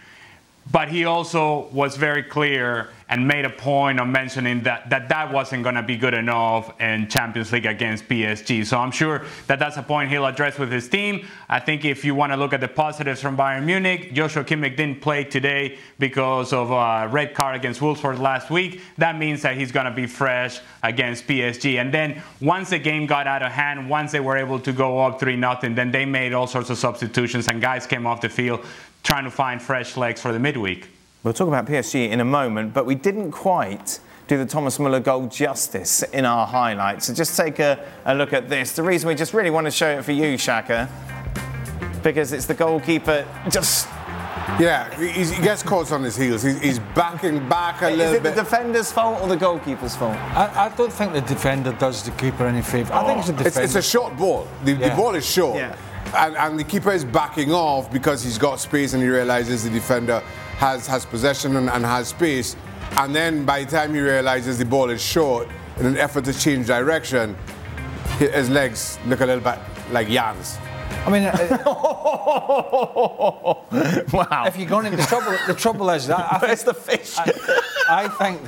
[0.70, 5.32] But he also was very clear and made a point of mentioning that that, that
[5.32, 8.64] wasn't going to be good enough in Champions League against PSG.
[8.64, 11.26] So I'm sure that that's a point he'll address with his team.
[11.48, 14.76] I think if you want to look at the positives from Bayern Munich, Joshua Kimmich
[14.76, 18.80] didn't play today because of a red card against Wolfsburg last week.
[18.98, 21.80] That means that he's going to be fresh against PSG.
[21.80, 25.00] And then once the game got out of hand, once they were able to go
[25.00, 28.28] up 3 0, then they made all sorts of substitutions and guys came off the
[28.28, 28.64] field
[29.02, 30.88] trying to find fresh legs for the midweek.
[31.24, 33.98] We'll talk about PSG in a moment, but we didn't quite
[34.28, 37.06] do the Thomas Muller goal justice in our highlights.
[37.06, 38.72] So just take a, a look at this.
[38.72, 40.86] The reason we just really want to show it for you, Shaka,
[42.02, 43.88] because it's the goalkeeper just.
[44.60, 46.42] Yeah, he gets caught on his heels.
[46.42, 48.16] He's, he's backing back a Is little bit.
[48.16, 48.34] Is it bit.
[48.36, 50.16] the defender's fault or the goalkeeper's fault?
[50.36, 52.92] I, I don't think the defender does the keeper any favour.
[52.92, 54.46] I think it's the It's, it's a short ball.
[54.64, 54.90] The, Yeah.
[54.90, 55.56] the ball is short.
[55.56, 55.74] Yeah.
[56.14, 59.70] And, and the keeper is backing off because he's got space and he realizes the
[59.70, 60.22] defender
[60.58, 62.56] has, has possession and, and has space.
[62.92, 65.48] And then by the time he realizes the ball is short,
[65.78, 67.36] in an effort to change direction,
[68.18, 69.58] his legs look a little bit
[69.90, 70.58] like Jan's.
[71.06, 71.32] I mean, uh,
[74.12, 74.44] wow.
[74.46, 77.16] If you're going into trouble, the trouble is that I Where's the fish?
[77.18, 77.32] I,
[77.88, 78.40] I think,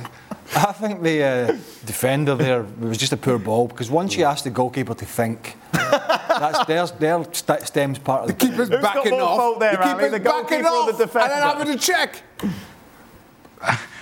[0.55, 4.43] I think the uh, defender there was just a poor ball because once you ask
[4.43, 8.95] the goalkeeper to think, that's their their st- stems part of the, keeper's Who's got
[8.95, 9.37] backing more off.
[9.37, 11.33] fault there, the keeper's The backing off the defender?
[11.33, 12.21] and then having to check.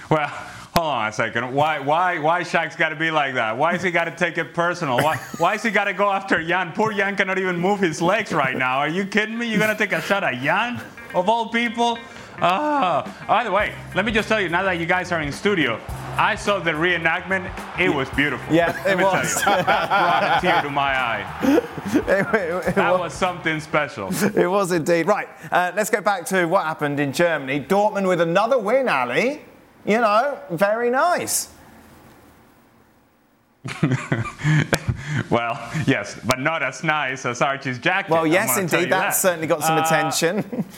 [0.09, 1.53] Well, hold on a second.
[1.53, 3.57] Why, why, why Shaq's got to be like that?
[3.57, 4.97] Why has he got to take it personal?
[4.97, 6.73] Why, why has he got to go after Jan?
[6.73, 8.77] Poor Jan cannot even move his legs right now.
[8.77, 9.47] Are you kidding me?
[9.49, 10.79] You're gonna take a shot at Jan,
[11.15, 11.97] of all people?
[12.41, 13.25] Ah.
[13.27, 14.49] by the way, let me just tell you.
[14.49, 15.79] Now that you guys are in studio,
[16.17, 17.49] I saw the reenactment.
[17.79, 18.53] It was beautiful.
[18.53, 19.41] Yeah, let it me was.
[19.41, 21.61] tell you, that brought a tear to my eye.
[22.75, 24.09] That was something special.
[24.35, 25.05] It was indeed.
[25.07, 27.59] Right, uh, let's go back to what happened in Germany.
[27.61, 29.41] Dortmund with another win, Ali.
[29.85, 31.49] You know, very nice.
[35.29, 35.57] Well,
[35.87, 38.11] yes, but not as nice as Archie's jacket.
[38.11, 38.89] Well, I'm yes, gonna tell indeed.
[38.93, 39.09] you that.
[39.11, 40.65] certainly got some Uh, attention.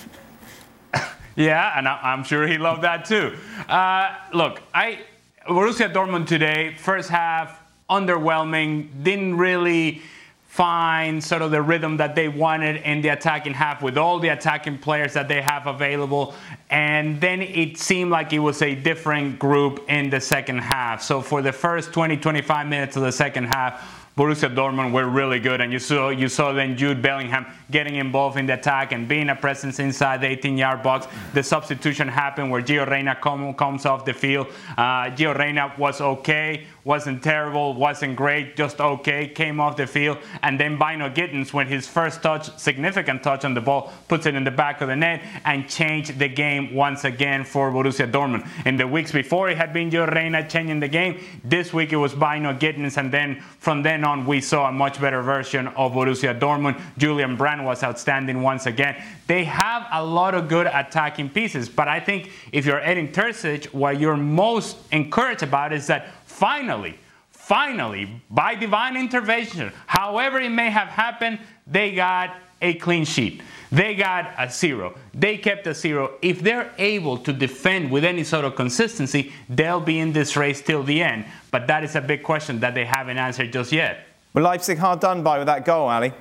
[1.38, 3.38] Yeah, and I'm sure he loved that too.
[3.70, 5.02] Uh, look, I
[5.48, 9.04] Borussia Dortmund today, first half underwhelming.
[9.04, 10.02] Didn't really
[10.48, 14.30] find sort of the rhythm that they wanted in the attacking half with all the
[14.30, 16.34] attacking players that they have available.
[16.72, 21.04] And then it seemed like it was a different group in the second half.
[21.04, 25.40] So for the first 20, 25 minutes of the second half, Borussia Dortmund were really
[25.40, 29.08] good, and you saw you saw then Jude Bellingham getting involved in the attack and
[29.08, 31.08] being a presence inside the 18-yard box.
[31.36, 34.48] The substitution happened where Gio Reyna come, comes off the field.
[34.76, 39.28] Uh, Gio Reyna was okay, wasn't terrible, wasn't great, just okay.
[39.28, 43.60] Came off the field, and then Bynoe-Gittens, when his first touch, significant touch on the
[43.60, 47.44] ball, puts it in the back of the net and changed the game once again
[47.44, 48.48] for Borussia Dortmund.
[48.66, 51.20] In the weeks before, it had been Gio Reyna changing the game.
[51.44, 55.22] This week it was Bynoe-Gittens, and then from then on we saw a much better
[55.22, 56.80] version of Borussia Dortmund.
[56.98, 58.96] Julian Brandt was outstanding once again.
[59.28, 63.74] They have a lot of good attacking pieces, but I think if you're Edin Terzic,
[63.74, 66.08] what you're most encouraged about is that
[66.38, 67.00] finally,
[67.32, 73.42] finally, by divine intervention, however it may have happened, they got a clean sheet.
[73.72, 74.96] They got a zero.
[75.14, 76.18] They kept a zero.
[76.22, 80.62] If they're able to defend with any sort of consistency, they'll be in this race
[80.62, 81.26] till the end.
[81.52, 84.06] But that is a big question that they haven't answered just yet.
[84.34, 86.14] Were Leipzig hard done by with that goal, Ali?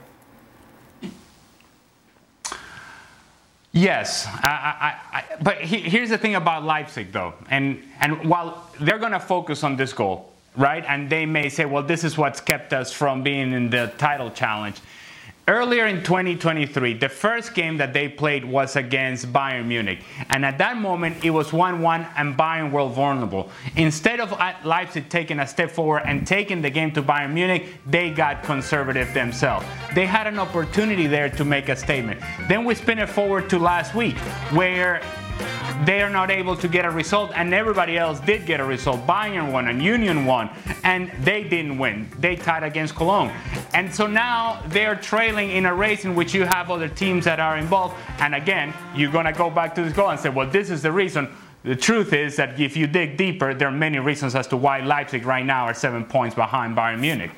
[3.76, 8.70] Yes, I, I, I, but he, here's the thing about Leipzig, though, and and while
[8.80, 12.16] they're going to focus on this goal, right, and they may say, well, this is
[12.16, 14.80] what's kept us from being in the title challenge.
[15.48, 20.00] Earlier in 2023, the first game that they played was against Bayern Munich.
[20.30, 23.48] And at that moment, it was 1 1 and Bayern were vulnerable.
[23.76, 24.32] Instead of
[24.64, 29.14] Leipzig taking a step forward and taking the game to Bayern Munich, they got conservative
[29.14, 29.64] themselves.
[29.94, 32.20] They had an opportunity there to make a statement.
[32.48, 34.16] Then we spin it forward to last week,
[34.50, 35.00] where
[35.84, 39.06] they are not able to get a result, and everybody else did get a result.
[39.06, 40.50] Bayern won and Union won,
[40.84, 42.08] and they didn't win.
[42.18, 43.30] They tied against Cologne.
[43.74, 47.40] And so now they're trailing in a race in which you have other teams that
[47.40, 47.94] are involved.
[48.18, 50.82] And again, you're going to go back to this goal and say, well, this is
[50.82, 51.28] the reason.
[51.62, 54.80] The truth is that if you dig deeper, there are many reasons as to why
[54.80, 57.30] Leipzig right now are seven points behind Bayern Munich.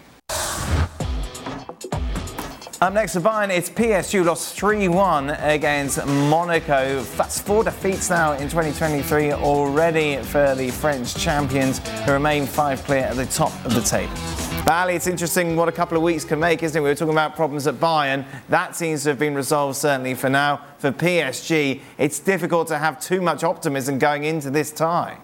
[2.80, 7.02] Up next to Bayern, it's PSG lost 3-1 against Monaco.
[7.16, 13.00] That's four defeats now in 2023 already for the French champions, who remain five clear
[13.00, 14.14] at the top of the table.
[14.64, 16.80] But Ali, it's interesting what a couple of weeks can make, isn't it?
[16.80, 18.24] We were talking about problems at Bayern.
[18.48, 20.64] That seems to have been resolved certainly for now.
[20.78, 25.18] For PSG, it's difficult to have too much optimism going into this tie.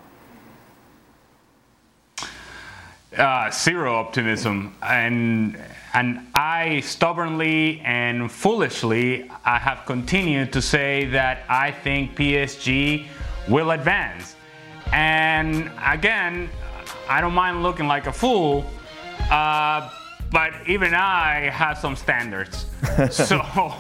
[3.17, 5.57] Uh, zero optimism and
[5.95, 13.07] and I stubbornly and foolishly I have continued to say that I think PSG
[13.49, 14.35] will advance.
[14.93, 16.51] And again
[17.09, 18.67] I don't mind looking like a fool
[19.31, 19.91] uh,
[20.31, 22.67] but even I have some standards.
[23.11, 23.73] So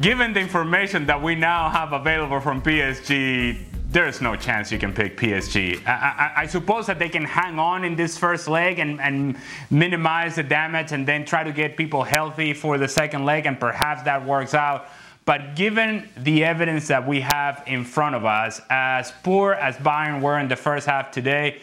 [0.00, 4.92] given the information that we now have available from PSG there's no chance you can
[4.92, 5.84] pick PSG.
[5.86, 9.36] I, I, I, suppose that they can hang on in this first leg and, and,
[9.70, 13.58] minimize the damage and then try to get people healthy for the second leg, and
[13.58, 14.88] perhaps that works out.
[15.24, 20.20] But given the evidence that we have in front of us, as poor as Bayern
[20.20, 21.60] were in the first half today,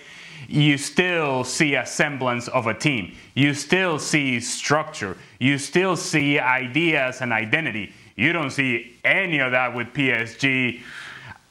[0.48, 3.16] you still see a semblance of a team.
[3.34, 5.18] You still see structure.
[5.40, 7.94] You still see ideas and identity.
[8.16, 10.82] You don't see any of that with PSG.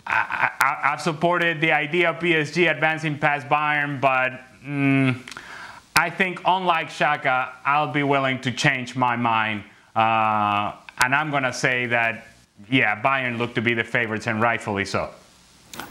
[0.07, 0.51] I,
[0.83, 5.19] have supported the idea of PSG advancing past Bayern, but mm,
[5.97, 9.65] I think, unlike Shaka, I'll be willing to change my mind.
[9.97, 12.27] Uh, and I'm going to say that,
[12.71, 15.11] yeah, Bayern look to be the favorites, and rightfully so.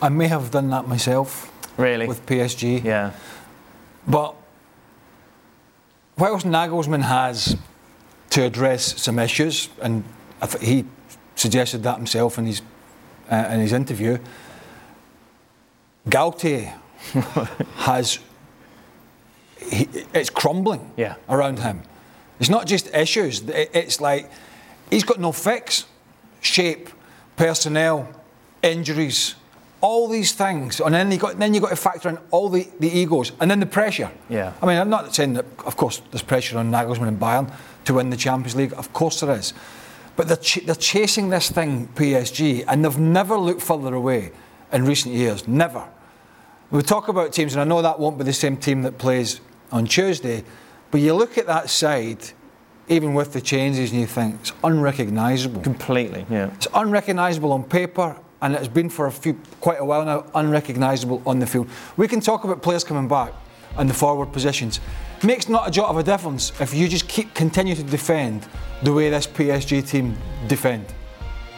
[0.02, 1.52] I may have done that myself.
[1.78, 2.08] Really?
[2.08, 2.84] With PSG.
[2.84, 3.12] Yeah.
[4.08, 4.36] But
[6.18, 7.58] whilst Nagelsmann has
[8.32, 10.04] to address some issues, and
[10.62, 10.86] he
[11.36, 12.62] suggested that himself in his
[13.32, 14.18] uh, in his interview,
[16.08, 16.74] Galtier
[17.78, 18.20] has
[19.70, 21.16] he, it's crumbling yeah.
[21.30, 21.82] around him.
[22.40, 23.44] It's not just issues.
[23.48, 24.30] It's like
[24.90, 25.86] he's got no fix,
[26.42, 26.90] shape,
[27.38, 28.10] personnel,
[28.62, 29.36] injuries,
[29.82, 32.68] all these things, and then you got then you got to factor in all the,
[32.80, 34.12] the egos and then the pressure.
[34.30, 34.54] Yeah.
[34.62, 35.46] I mean, I'm not saying that.
[35.66, 37.54] Of course, there's pressure on Nagelsmann and Bayern
[37.86, 38.74] to win the Champions League.
[38.74, 39.54] Of course, there is.
[40.16, 44.32] But they're, ch- they're chasing this thing, PSG, and they've never looked further away
[44.72, 45.48] in recent years.
[45.48, 45.84] Never.
[46.72, 49.42] We talk about teams, and I know that won't be the same team that plays
[49.72, 50.44] on Tuesday,
[50.92, 52.20] But you look at that side,
[52.88, 55.62] even with the changes, and you think it's unrecognisable.
[55.62, 56.52] Completely, yeah.
[56.54, 61.24] It's unrecognisable on paper, and it's been for a few, quite a while now, unrecognisable
[61.26, 61.68] on the field.
[61.98, 63.34] We can talk about players coming back
[63.78, 64.80] and the forward positions.
[65.24, 68.46] Makes not a jot of a difference if you just keep continue to defend
[68.84, 70.18] the way this PSG team
[70.48, 70.86] defend.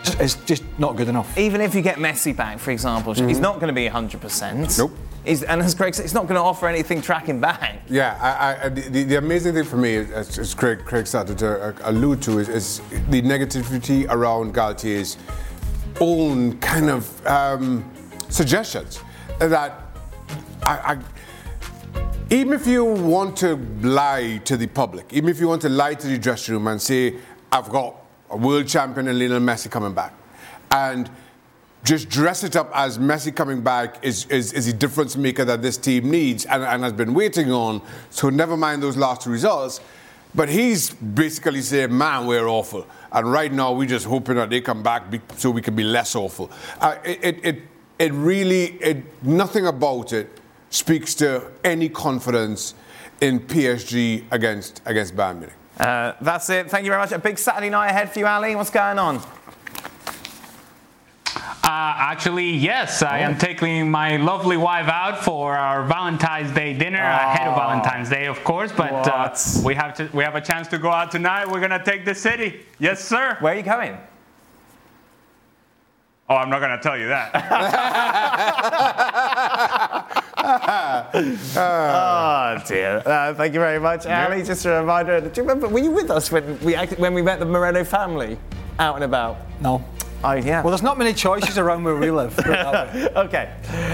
[0.03, 1.35] It's- It's just not good enough.
[1.37, 4.77] Even if you get Messi back, for example, he's not going to be 100%.
[4.77, 4.91] Nope.
[5.25, 7.81] He's, and as Craig said, he's not going to offer anything tracking back.
[7.89, 11.59] Yeah, I, I, the, the amazing thing for me, as, as Craig, Craig started to
[11.69, 15.17] uh, allude to, is, is the negativity around Galtier's
[15.99, 17.83] own kind of um,
[18.29, 18.99] suggestions
[19.39, 19.81] that
[20.63, 20.97] I, I,
[22.29, 25.93] even if you want to lie to the public, even if you want to lie
[25.93, 27.15] to the dressing room and say,
[27.51, 27.95] I've got
[28.29, 30.13] a world champion and Lionel Messi coming back,
[30.71, 31.09] and
[31.83, 35.61] just dress it up as Messi coming back is, is, is the difference maker that
[35.61, 37.79] this team needs and, and has been waiting on.
[38.09, 39.79] So never mind those last two results.
[40.33, 42.85] But he's basically saying, man, we're awful.
[43.11, 45.83] And right now, we're just hoping that they come back be, so we can be
[45.83, 46.51] less awful.
[46.81, 47.61] Uh, it, it, it,
[47.99, 50.41] it really, it, nothing about it
[50.75, 52.73] speaks to any confidence
[53.21, 55.55] in PSG against, against Bayern Munich.
[55.79, 56.69] Uh, that's it.
[56.69, 57.11] Thank you very much.
[57.11, 58.55] A big Saturday night ahead for you, Ali.
[58.55, 59.17] What's going on?
[61.63, 67.01] Uh, actually, yes, I am taking my lovely wife out for our Valentine's Day dinner
[67.01, 68.71] ahead of Valentine's Day, of course.
[68.71, 71.49] But uh, we have to we have a chance to go out tonight.
[71.49, 72.65] We're gonna take the city.
[72.77, 73.37] Yes, sir.
[73.39, 73.97] Where are you going?
[76.29, 77.31] Oh, I'm not gonna tell you that.
[81.15, 83.01] oh dear.
[83.05, 84.43] Uh, thank you very much, Ali.
[84.43, 85.21] Just a reminder.
[85.21, 85.67] Do you remember?
[85.67, 88.37] Were you with us when we act- when we met the Moreno family
[88.79, 89.37] out and about?
[89.61, 89.83] No.
[90.23, 90.61] Oh yeah.
[90.63, 92.35] Well, there's not many choices around where we live.
[92.35, 93.07] put it that way.
[93.15, 93.53] okay.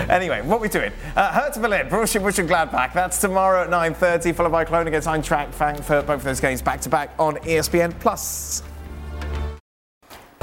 [0.10, 0.92] Anyway, what we doing?
[1.16, 2.94] Uh, Hertha Berlin, Borussia Mönchengladbach.
[2.94, 6.08] That's tomorrow at 9:30, followed by Cologne against Eintracht Frankfurt.
[6.08, 8.64] Both of those games back to back on ESPN Plus.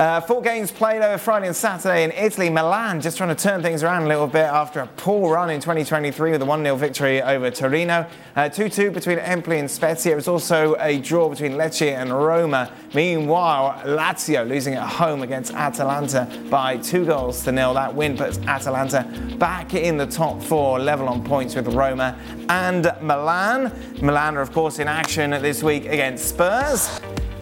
[0.00, 2.48] Uh, four games played over Friday and Saturday in Italy.
[2.48, 5.60] Milan just trying to turn things around a little bit after a poor run in
[5.60, 8.06] 2023 with a 1 0 victory over Torino.
[8.34, 10.12] 2 2 between Empoli and Spezia.
[10.12, 12.72] It was also a draw between Lecce and Roma.
[12.94, 17.74] Meanwhile, Lazio losing at home against Atalanta by two goals to nil.
[17.74, 19.02] That win puts Atalanta
[19.38, 23.70] back in the top four, level on points with Roma and Milan.
[24.00, 26.88] Milan are, of course, in action this week against Spurs.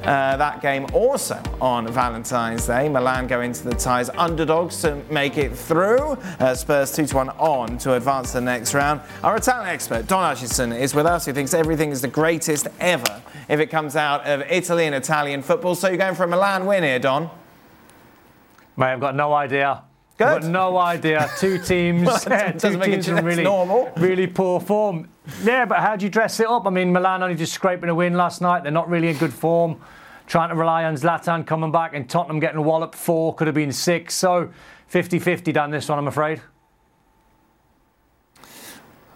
[0.08, 2.88] Uh, that game also on Valentine's Day.
[2.88, 6.12] Milan go into the ties underdogs to make it through.
[6.40, 9.02] Uh, Spurs 2 1 on to advance to the next round.
[9.22, 13.22] Our Italian expert, Don Hutchison, is with us, who thinks everything is the greatest ever
[13.50, 15.74] if it comes out of Italy and Italian football.
[15.74, 17.28] So you're going for a Milan win here, Don?
[18.78, 19.82] Mate, I've got no idea.
[20.16, 20.26] Good.
[20.26, 21.28] I've got no idea.
[21.38, 23.92] Two teams, Well, doesn't two make it teams in really, normal.
[23.98, 25.10] really poor form.
[25.44, 26.66] Yeah, but how do you dress it up?
[26.66, 28.62] I mean, Milan only just scraping a win last night.
[28.62, 29.78] They're not really in good form.
[30.28, 33.72] Trying to rely on Zlatan coming back and Tottenham getting walloped four, could have been
[33.72, 34.14] six.
[34.14, 34.50] So
[34.88, 36.42] 50 50 down this one, I'm afraid.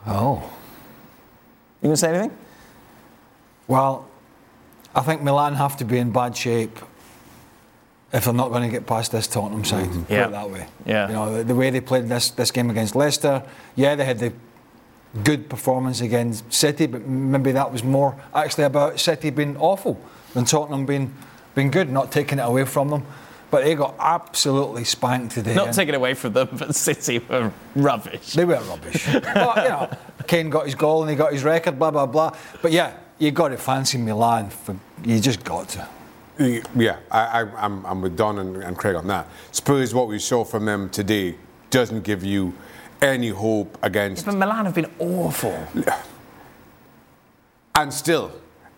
[0.07, 0.37] Oh.
[1.83, 2.37] You going to say anything?
[3.69, 4.09] Well,
[4.95, 6.79] I think Milan have to be in bad shape
[8.11, 9.89] if they're not going to get past this Tottenham side.
[9.89, 10.03] Mm-hmm.
[10.05, 10.27] Put Yeah.
[10.29, 10.67] it that way.
[10.87, 11.09] Yeah.
[11.09, 13.43] You know, the, the way they played this, this game against Leicester,
[13.75, 14.33] yeah, they had the
[15.25, 20.01] good performance against City, but maybe that was more actually about City being awful
[20.35, 21.15] than Tottenham being
[21.55, 23.05] been good, not taking it away from them.
[23.51, 25.55] But they got absolutely spanked today.
[25.55, 25.67] Not eh?
[25.67, 28.33] and taken away from them, but City were rubbish.
[28.33, 29.07] They were rubbish.
[29.13, 29.91] but, you know,
[30.27, 32.35] Kane got his goal and he got his record, blah, blah, blah.
[32.63, 34.49] But yeah, you got to fancy Milan.
[34.49, 34.75] For,
[35.05, 35.87] you just got to.
[36.75, 39.29] Yeah, I, I, I'm, I'm with Don and, and Craig on that.
[39.51, 41.37] Spurs, what we saw from them today,
[41.69, 42.55] doesn't give you
[43.03, 44.25] any hope against.
[44.25, 45.67] But Milan have been awful.
[47.75, 48.33] And still,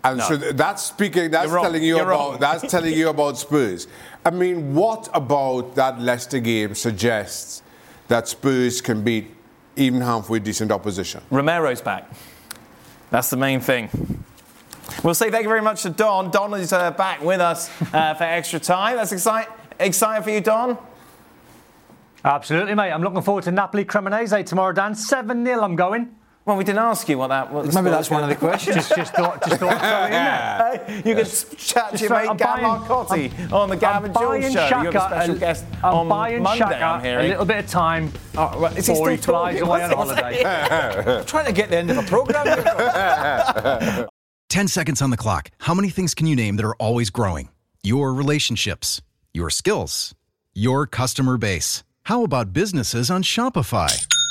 [0.04, 0.24] and No.
[0.28, 1.30] so that's speaking.
[1.30, 1.64] That's You're wrong.
[1.64, 2.30] telling you You're about.
[2.32, 2.38] wrong.
[2.40, 3.88] That's telling you about Spurs.
[4.24, 7.62] I mean, what about that Leicester game suggests
[8.08, 9.30] that Spurs can beat
[9.76, 11.22] even halfway decent opposition?
[11.30, 12.08] Romero's back.
[13.10, 13.88] That's the main thing.
[15.02, 16.30] We'll say thank you very much to Don.
[16.30, 18.96] Don is uh, back with us uh, for extra time.
[18.96, 19.52] That's exciting.
[19.80, 20.78] Excited for you, Don?
[22.24, 22.90] Absolutely, mate.
[22.92, 24.94] I'm looking forward to Napoli Cremonese tomorrow, Dan.
[24.94, 26.14] 7 0, I'm going.
[26.46, 27.74] Well, we didn't ask you what that was.
[27.74, 28.76] Maybe that's one of the questions.
[28.76, 31.02] just, just thought, just thought I'd throw it in.
[31.02, 33.96] Hey, you can chat to Just your throw- mate I'm Gab Marcotti on the Gab
[33.96, 34.68] I'm and Jules buying show.
[34.68, 37.58] Shaka, You're the special a- guest I'm on buying Monday, Shaka I'm a little bit
[37.64, 38.76] of time Oh, right.
[38.76, 39.68] Is he before he still flies talking?
[39.68, 41.24] away on What's he holiday.
[41.26, 42.46] trying to get the end of a programme.
[44.50, 45.50] 10 seconds on the clock.
[45.60, 47.48] How many things can you name that are always growing?
[47.82, 49.00] Your relationships,
[49.32, 50.14] your skills,
[50.52, 51.82] your customer base.
[52.04, 54.06] How about businesses on Shopify?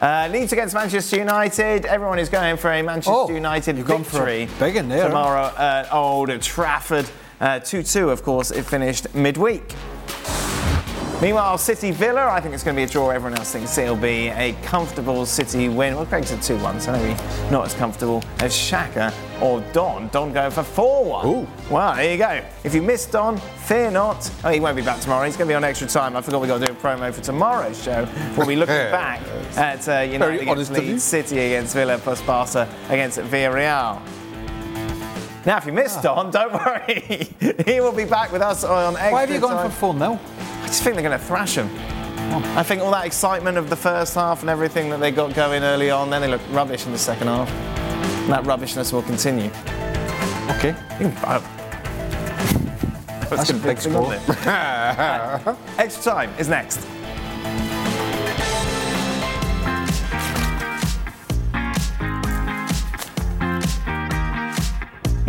[0.00, 1.84] Uh, Leeds against Manchester United.
[1.84, 4.88] Everyone is going for a Manchester Oh, United you've gone for a victory big one
[4.88, 7.08] there, tomorrow at Old Trafford.
[7.38, 9.74] Uh, 2-2, of course, it finished midweek.
[11.20, 13.10] Meanwhile, City Villa, I think it's going to be a draw.
[13.10, 15.94] Everyone else thinks it'll be a comfortable City win.
[15.94, 17.12] Well, Craig said 2 1, so maybe
[17.50, 19.12] not as comfortable as Shaka
[19.42, 20.08] or Don.
[20.08, 21.26] Don going for 4 1.
[21.26, 21.46] Ooh.
[21.68, 22.42] Well, there you go.
[22.64, 24.30] If you missed Don, fear not.
[24.44, 25.26] Oh, he won't be back tomorrow.
[25.26, 26.16] He's going to be on extra time.
[26.16, 28.08] I forgot we got to do a promo for tomorrow's show.
[28.34, 29.20] We'll be looking back
[29.58, 30.92] at uh, United Very against honest of you.
[30.92, 34.00] Leeds, City against Villa, plus Barca against Villarreal.
[35.44, 37.28] Now, if you missed Don, don't worry.
[37.66, 39.12] he will be back with us on extra time.
[39.12, 39.70] Why have you gone time.
[39.70, 40.20] for 4 0?
[40.70, 41.68] I just think they're going to thrash them.
[42.56, 45.64] I think all that excitement of the first half and everything that they got going
[45.64, 47.50] early on, then they look rubbish in the second half.
[47.50, 49.50] And that rubbishness will continue.
[50.50, 50.76] Okay.
[53.30, 54.02] That's a big score.
[54.02, 54.46] wasn't it?
[54.46, 55.56] Right.
[55.78, 56.86] Extra time is next.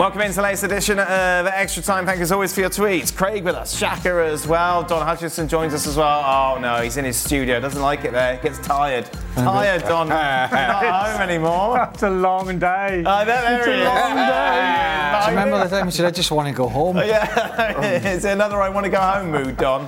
[0.02, 2.08] Welcome into the latest edition of Extra Time.
[2.08, 3.16] Thank you as always for your tweets.
[3.16, 4.82] Craig with us, Shaka as well.
[4.82, 6.24] Don Hutchison joins us as well.
[6.26, 7.60] Oh no, he's in his studio.
[7.60, 8.38] Doesn't like it there.
[8.38, 9.08] Gets tired.
[9.36, 10.10] Tired, Don.
[10.10, 11.88] Not home anymore.
[11.94, 13.04] It's a long day.
[13.06, 13.86] Oh, there, there It's he a is.
[13.86, 15.20] long day.
[15.20, 16.98] Do you remember the time you said, I just want to go home?
[16.98, 19.88] Yeah, it's another I want to go home mood, Don.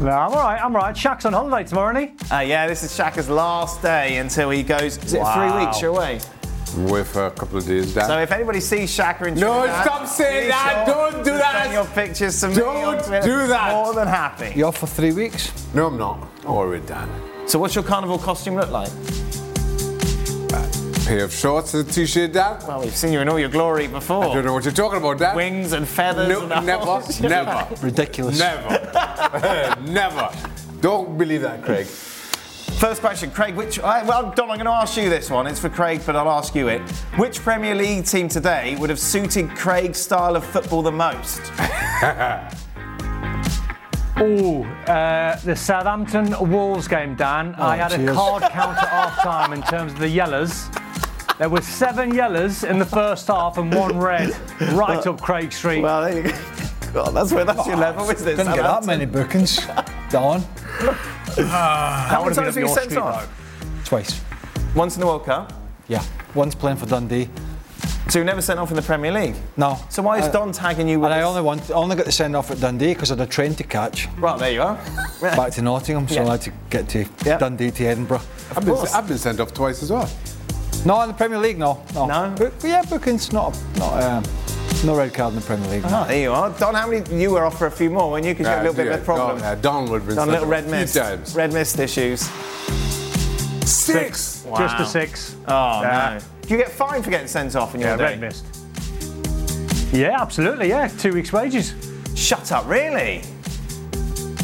[0.00, 0.60] No, I'm all right.
[0.64, 0.96] I'm all right.
[0.96, 2.34] Shaq's on holiday tomorrow, isn't he?
[2.34, 4.96] Uh, yeah, this is Shaka's last day until he goes.
[5.04, 5.34] Is it Wow.
[5.52, 5.82] three weeks?
[5.82, 6.20] You're away.
[6.76, 8.06] Away for a couple of days, Dan.
[8.06, 10.84] So if anybody sees Shaka in No, stop saying that.
[10.86, 11.62] sure Don't do that.
[11.62, 13.22] Send your pictures to me Don't Twitter.
[13.26, 13.72] do that.
[13.72, 14.52] More than happy.
[14.54, 15.52] You're off for three weeks?
[15.74, 16.28] no, I'm not.
[16.44, 17.08] Or we're done.
[17.46, 18.90] So what's your carnival costume look like?
[21.06, 22.58] Pair of shorts and a t-shirt, Dan.
[22.66, 24.24] Well, we've seen you in all your glory before.
[24.24, 25.36] I don't know what you're talking about, Dan.
[25.36, 26.28] Wings and feathers.
[26.28, 28.38] No, and never, never, Ridiculous.
[28.40, 30.30] never, never.
[30.80, 31.86] Don't believe that, Craig.
[32.78, 33.54] First question, Craig.
[33.56, 33.78] Which?
[33.80, 35.46] I- Well, Don, I'm going to ask you this one.
[35.46, 36.82] It's for Craig, but I'll ask you it.
[37.16, 41.40] Which Premier League team today would have suited Craig's style of football the most?
[44.18, 47.54] Oh, uh, the Southampton Wolves game, Dan.
[47.56, 48.16] I had a cheers.
[48.16, 50.72] card count at half time in terms of the yellers.
[51.36, 54.34] There were seven yellers in the first half and one red,
[54.72, 55.82] right up Craig Street.
[55.82, 56.38] Well, there you go.
[56.92, 58.36] God, that's where that's your level, isn't it?
[58.36, 59.58] Didn't get that many bookings.
[60.10, 60.40] Don.
[61.36, 63.82] How many would've been times up were you sent off?
[63.84, 64.20] Twice.
[64.74, 65.52] Once in the World Cup.
[65.88, 66.02] Yeah.
[66.34, 67.28] Once playing for Dundee.
[68.08, 69.34] So you're never sent off in the Premier League?
[69.56, 69.78] No.
[69.88, 72.12] So why is Uh, Don tagging you with And I only want, only got to
[72.12, 74.08] send off at Dundee because I had a train to catch.
[74.20, 74.78] Well, there you are.
[75.20, 76.28] Back to Nottingham, so Yeah.
[76.28, 77.38] I had to get to Yeah.
[77.38, 78.20] Dundee to Edinburgh.
[78.54, 80.08] I've been, I've been sent off twice as well.
[80.84, 81.82] No, in the Premier League, no.
[81.94, 82.06] No.
[82.06, 82.34] No?
[82.38, 84.24] But, but yeah, bookings, not, not um,
[84.84, 85.82] no red card in the Premier League.
[85.86, 86.50] Oh, there you are.
[86.58, 87.20] Don, how many?
[87.20, 88.32] You were off for a few more, weren't you?
[88.34, 89.38] Because you had a little bit of a problem.
[89.38, 90.96] Don, uh, Don would have been Don, sent little red mist.
[90.96, 91.34] times.
[91.34, 92.20] Red mist issues.
[93.64, 94.42] Six.
[94.42, 94.76] Just Wow.
[94.78, 95.34] a six.
[95.48, 96.18] Oh Yeah.
[96.18, 96.20] no.
[96.42, 98.04] Do you get fined for getting sent off in your Yeah, day?
[98.04, 98.44] red mist.
[99.92, 100.68] Yeah, absolutely.
[100.68, 101.74] Yeah, two weeks' wages.
[102.14, 103.22] Shut up, really?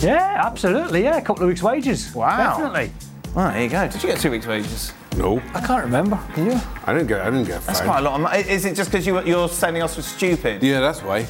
[0.01, 1.05] Yeah, absolutely.
[1.05, 2.13] Yeah, a couple of weeks' wages.
[2.15, 2.37] Wow.
[2.59, 2.93] Definitely.
[3.37, 3.87] Oh, there you go.
[3.89, 4.93] Did you get two weeks' wages?
[5.17, 6.19] No, I can't remember.
[6.35, 6.61] Can you?
[6.85, 7.21] I didn't get.
[7.21, 7.91] I didn't get That's fined.
[7.91, 8.15] quite a lot.
[8.15, 8.39] Of money.
[8.49, 10.63] Is it just because you, you're sending us for stupid?
[10.63, 11.27] Yeah, that's why.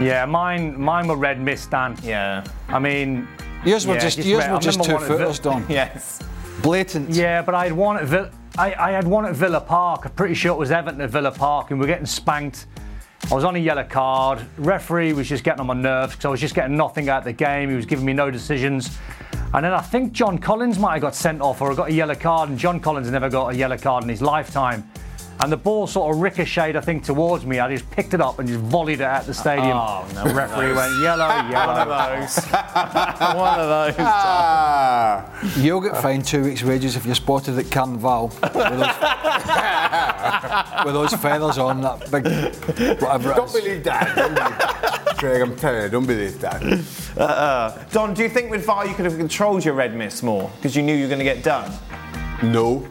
[0.00, 1.96] Yeah, mine mine were red mist, Dan.
[2.02, 2.44] Yeah.
[2.68, 3.26] I mean,
[3.64, 4.52] Yours were Yeah, just, just yours red.
[4.52, 5.64] were just remember two one at footers, Don.
[5.70, 6.20] Yes.
[6.62, 7.10] Blatant.
[7.10, 8.30] yeah, but I had one at Villa.
[8.58, 10.02] I, I had one at Villa Park.
[10.04, 12.66] I'm pretty sure it was Everton at Villa Park, and we're getting spanked.
[13.30, 14.40] I was on a yellow card.
[14.58, 17.24] Referee was just getting on my nerves because I was just getting nothing out of
[17.24, 17.70] the game.
[17.70, 18.96] He was giving me no decisions.
[19.54, 22.14] And then I think John Collins might have got sent off or got a yellow
[22.14, 24.88] card, and John Collins never got a yellow card in his lifetime.
[25.40, 27.60] And the ball sort of ricocheted, I think, towards me.
[27.60, 29.76] I just picked it up and just volleyed it at the stadium.
[29.76, 30.24] Oh, no.
[30.24, 31.74] The referee went yellow, yellow.
[31.74, 32.44] One of those.
[32.44, 33.94] One of those.
[33.98, 38.62] Ah, You'll get fined two weeks' wages if you're spotted at Carnival with those,
[40.84, 42.24] with those feathers on that big
[43.00, 44.16] whatever don't believe that.
[44.16, 46.62] Don't believe- Craig, I'm telling you, don't believe that.
[47.16, 50.22] Uh, uh, Don, do you think with VAR you could have controlled your red mist
[50.22, 51.72] more because you knew you were going to get done?
[52.42, 52.86] No.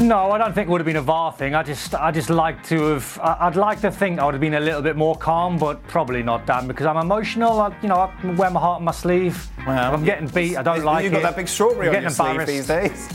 [0.00, 1.54] No, I don't think it would have been a VAR thing.
[1.54, 3.18] I just, I just like to have.
[3.22, 6.22] I'd like to think I would have been a little bit more calm, but probably
[6.22, 7.60] not, Dan, because I'm emotional.
[7.60, 9.48] I, you know, I wear my heart on my sleeve.
[9.66, 11.16] Well, if I'm getting beat, I don't like You've it.
[11.16, 13.08] got that big strawberry I'm on your sleeve these days.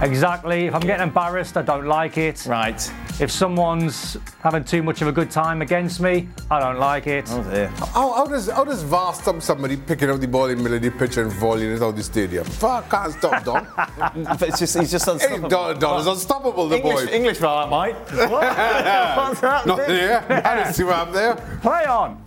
[0.00, 0.66] Exactly.
[0.66, 2.46] If I'm getting embarrassed, I don't like it.
[2.46, 2.92] Right.
[3.20, 7.24] If someone's having too much of a good time against me, I don't like it.
[7.30, 7.66] Oh dear.
[7.92, 10.82] How, how does how does VAR stop somebody picking up the ball in middle of
[10.82, 12.44] the pitch and volleying it out of the stadium?
[12.44, 13.66] VAR can't stop Don.
[14.40, 15.48] It's just, he's just hey, unstoppable.
[15.48, 17.12] Don, Don is unstoppable, the English, boy.
[17.12, 17.96] English VAR, mate.
[18.28, 18.30] What?
[18.30, 19.66] What's that?
[19.66, 20.24] Not there.
[20.46, 21.34] I didn't see what happened there.
[21.60, 22.22] Play on.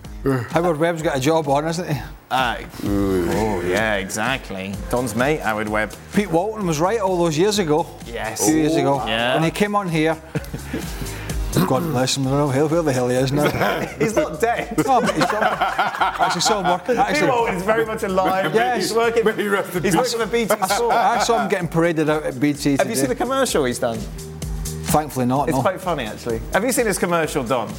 [0.50, 2.02] Howard Webb's got a job on, isn't he?
[2.32, 4.74] Uh, oh, yeah, exactly.
[4.90, 5.94] Don's mate, Howard Webb.
[6.14, 7.86] Pete Walton was right all those years ago.
[8.06, 8.42] Yes.
[8.42, 9.06] A few years ago.
[9.06, 9.34] Yeah.
[9.36, 10.16] When he came on here.
[11.68, 13.50] God bless him, I don't know where- where the hell he is now.
[14.00, 14.74] He's not dead.
[14.88, 16.96] No, but he's still, actually still working.
[16.96, 18.54] Pete Actually, Walton is very much alive.
[18.56, 18.84] Yes.
[18.84, 19.96] He's working, May he rest he's peace.
[19.96, 20.94] working for BT Sport.
[20.96, 23.98] I saw him getting paraded out at BT Have you seen the commercial he's done?
[24.94, 25.62] Thankfully not, It's no.
[25.62, 26.40] quite funny, actually.
[26.54, 27.72] Have you seen his commercial, Don?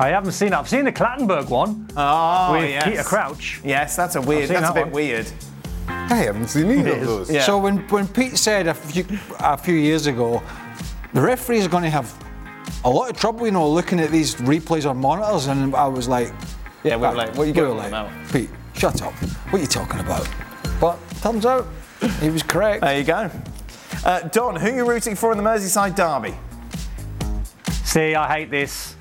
[0.00, 0.54] I haven't seen it.
[0.54, 2.84] I've seen the Clattenburg one Oh, with yes.
[2.84, 3.60] Peter Crouch.
[3.64, 4.42] Yes, that's a weird.
[4.42, 4.92] I've seen That's a bit one.
[4.92, 5.30] weird.
[5.88, 7.30] I haven't seen either of those.
[7.30, 7.42] Yeah.
[7.42, 9.04] So when, when Pete said a few,
[9.38, 10.42] a few years ago,
[11.12, 12.12] the referees are going to have
[12.84, 16.08] a lot of trouble, you know, looking at these replays on monitors, and I was
[16.08, 16.32] like,
[16.84, 18.10] Yeah, we were like, what are you going on like, about?
[18.32, 19.12] Pete, shut up.
[19.12, 20.28] What are you talking about?
[20.80, 21.66] But turns out
[22.20, 22.80] he was correct.
[22.82, 23.30] There you go.
[24.04, 26.34] Uh, Don, who are you rooting for in the Merseyside derby?
[27.84, 28.96] See, I hate this.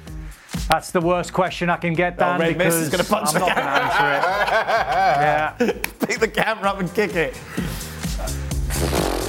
[0.72, 3.36] That's the worst question I can get, Dan, Oh, Red Mist is because gonna punch
[3.36, 5.88] I'm the not going to answer it.
[6.01, 6.07] Yeah.
[6.07, 7.38] Pick the camera up and kick it.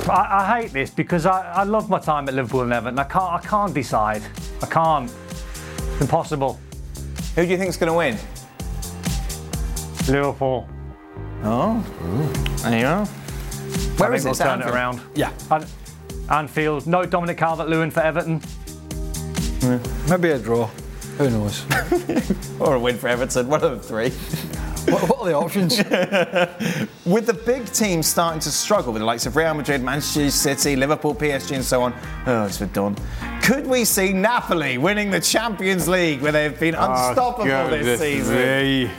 [0.09, 2.97] I, I hate this because I, I love my time at Liverpool and Everton.
[2.99, 4.23] I can't, I can't decide.
[4.63, 5.13] I can't.
[5.93, 6.61] It's impossible.
[7.35, 8.17] Who do you think's going to win?
[10.09, 10.69] Liverpool.
[11.43, 11.81] Oh,
[12.63, 13.03] there you are.
[13.03, 13.07] I
[13.97, 14.43] Where think is it?
[14.45, 15.01] turn it around.
[15.17, 15.33] Yeah.
[15.51, 15.67] An-
[16.31, 16.87] Anfield.
[16.87, 18.39] No Dominic Calvert-Lewin for Everton.
[19.61, 19.79] Hmm.
[20.09, 20.71] Maybe a draw.
[21.19, 21.65] Who knows?
[22.61, 24.11] Or a win for Everton, one of the three.
[24.93, 25.79] what, what are the options?
[27.05, 30.77] With the big teams starting to struggle with the likes of Real Madrid, Manchester City,
[30.77, 31.93] Liverpool, PSG, and so on.
[32.27, 32.97] Oh, it's for Don.
[33.43, 38.37] Could we see Napoli winning the Champions League where they've been unstoppable God, this season?
[38.37, 38.91] me.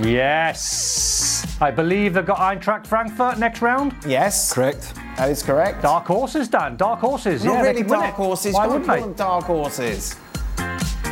[0.00, 1.46] Yes.
[1.60, 3.94] I believe they've got Eintracht Frankfurt next round.
[4.06, 4.94] Yes, Correct.
[5.18, 5.82] that is correct.
[5.82, 6.76] Dark horses, Dan.
[6.76, 7.44] Dark horses.
[7.44, 8.54] Not yeah, really they can win dark horses.
[8.54, 9.00] Why wouldn't they?
[9.00, 10.16] them dark horses.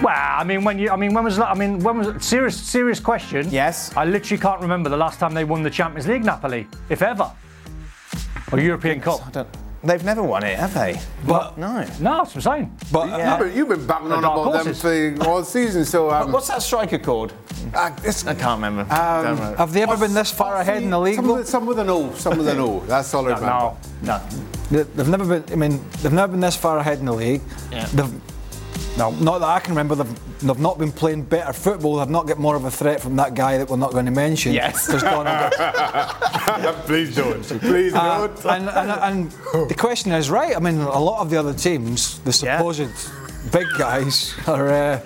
[0.03, 3.01] Well, I mean, when you, I mean, when was, I mean, when was serious, serious
[3.01, 3.46] question?
[3.51, 3.94] Yes.
[3.96, 7.30] I literally can't remember the last time they won the Champions League, Napoli, if ever,
[8.51, 9.26] or European Cup.
[9.26, 9.48] I don't,
[9.84, 10.98] they've never won it, have they?
[11.26, 11.80] But No.
[12.01, 12.76] No, that's what I'm saying.
[12.90, 13.38] but Yeah.
[13.38, 14.80] You've been, you've been banging on about horses.
[14.80, 17.34] them for all season, so um, What's that striker called?
[17.74, 18.01] uh, I
[18.34, 18.80] can't remember.
[18.92, 19.55] Um, Don't know.
[19.57, 21.16] have they ever been this far ahead in the league?
[21.16, 21.34] Some though?
[21.36, 22.80] with, some with an O, some with an O.
[22.86, 23.46] That's all I remember.
[23.46, 23.76] No.
[24.03, 24.22] no.
[24.70, 25.53] They- They've never been.
[25.53, 27.42] I mean, they've never been this far ahead in the league.
[27.70, 27.84] Yeah.
[27.92, 28.20] They've
[29.01, 29.94] No, not that I can remember.
[29.94, 31.96] They've, they've not been playing better football.
[31.96, 34.11] They've not got more of a threat from that guy that we're not going to
[34.11, 34.53] mention.
[34.53, 34.86] Yes.
[36.86, 37.42] Please don't.
[37.61, 38.44] Please Uh, don't.
[38.44, 40.55] and, and, and the question is right.
[40.55, 42.90] I mean, a lot of the other teams, the supposed
[43.51, 45.01] big guys, are uh,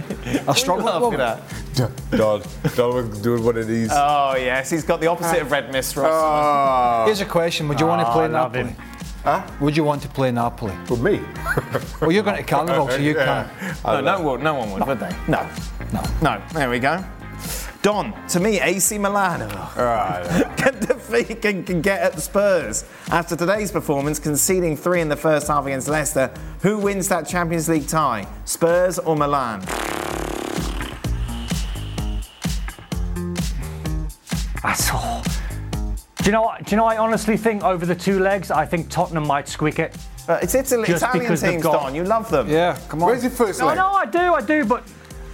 [0.49, 0.89] are struggling.
[0.89, 2.11] at the laughing moment.
[2.11, 2.43] Don,
[2.77, 3.91] Don was doing one of these.
[3.93, 6.11] Oh yes, he's got the opposite of red mist, Ross.
[6.13, 7.05] Ah.
[7.07, 8.73] Here's a question: Would you want to Oh, play I love Napoli?
[8.73, 8.77] him.
[9.25, 9.43] Huh?
[9.61, 10.75] Would you want to play Napoli?
[10.85, 11.21] For me?
[12.01, 13.49] Well, you're going to Carnival, so you Yeah.
[13.59, 13.85] can't.
[13.85, 15.17] no, no, one- no one would, would they?
[15.29, 15.49] No,
[15.93, 16.43] no, no.
[16.53, 17.03] There we go.
[17.81, 19.41] Don, to me, AC Milan
[20.57, 25.49] can defeat can, can get at Spurs after today's performance, conceding three in the first
[25.49, 26.33] half against Leicester.
[26.63, 29.61] Who wins that Champions League tie, Spurs or Milan?
[34.63, 35.14] That's all.
[36.25, 36.65] Do you know what?
[36.65, 36.87] Do you know?
[36.87, 39.95] I honestly think over the two legs, I think Tottenham might squeak it.
[40.27, 41.95] But it's Italy, Just Italian teams, got- Don.
[41.95, 42.49] You love them.
[42.49, 43.11] Yeah, come on.
[43.11, 43.77] Where's your first No, leg?
[43.77, 44.85] no, I do, I do, but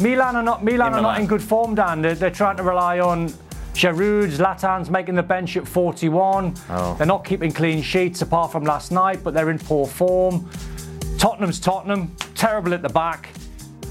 [0.01, 0.65] Milan are not.
[0.65, 1.21] Milan In are not Milan.
[1.21, 2.03] in good form, Dan.
[2.03, 3.29] They're, they're trying to rely on
[3.73, 6.55] Giroud, Zlatan's making the bench at 41.
[6.71, 6.95] Oh.
[6.99, 10.51] They're not keeping clean sheets apart from last night, but they're in poor form.
[11.19, 13.29] Tottenham's Tottenham, terrible at the back,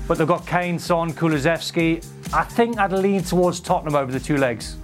[0.06, 2.06] but they've got Kane, Son, Kulusevski.
[2.34, 4.76] I think I'd lean towards Tottenham over the two legs.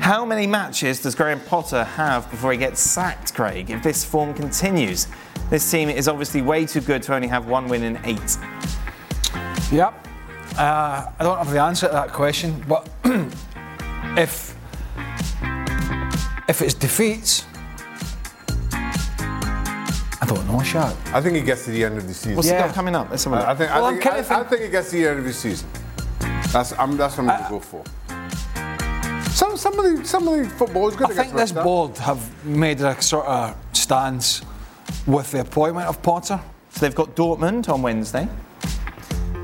[0.00, 4.32] How many matches does Graham Potter have before he gets sacked, Craig, if this form
[4.32, 5.06] continues?
[5.50, 8.38] This team is obviously way too good to only have one win in eight.
[9.70, 10.06] Yep.
[10.56, 12.88] Uh, I don't have the answer to that question, but
[14.16, 14.56] if
[16.48, 17.44] if it's defeats,
[18.72, 20.96] I don't know, Shaq.
[21.12, 22.36] I think he gets to the end of the season.
[22.36, 22.62] What's Yeah.
[22.62, 23.10] he got coming up?
[23.10, 23.46] Let's have a look.
[23.46, 25.24] I think, Well, I, think, I, think- I think he gets to the end of
[25.24, 25.68] the season.
[26.52, 27.84] That's, I'm, that's what I'm going to go for.
[29.38, 31.62] Some, some, of the, some of the football is I think this up.
[31.62, 34.42] board have made a sort of stance
[35.06, 36.40] with the appointment of Potter.
[36.70, 38.26] So they've got Dortmund on Wednesday,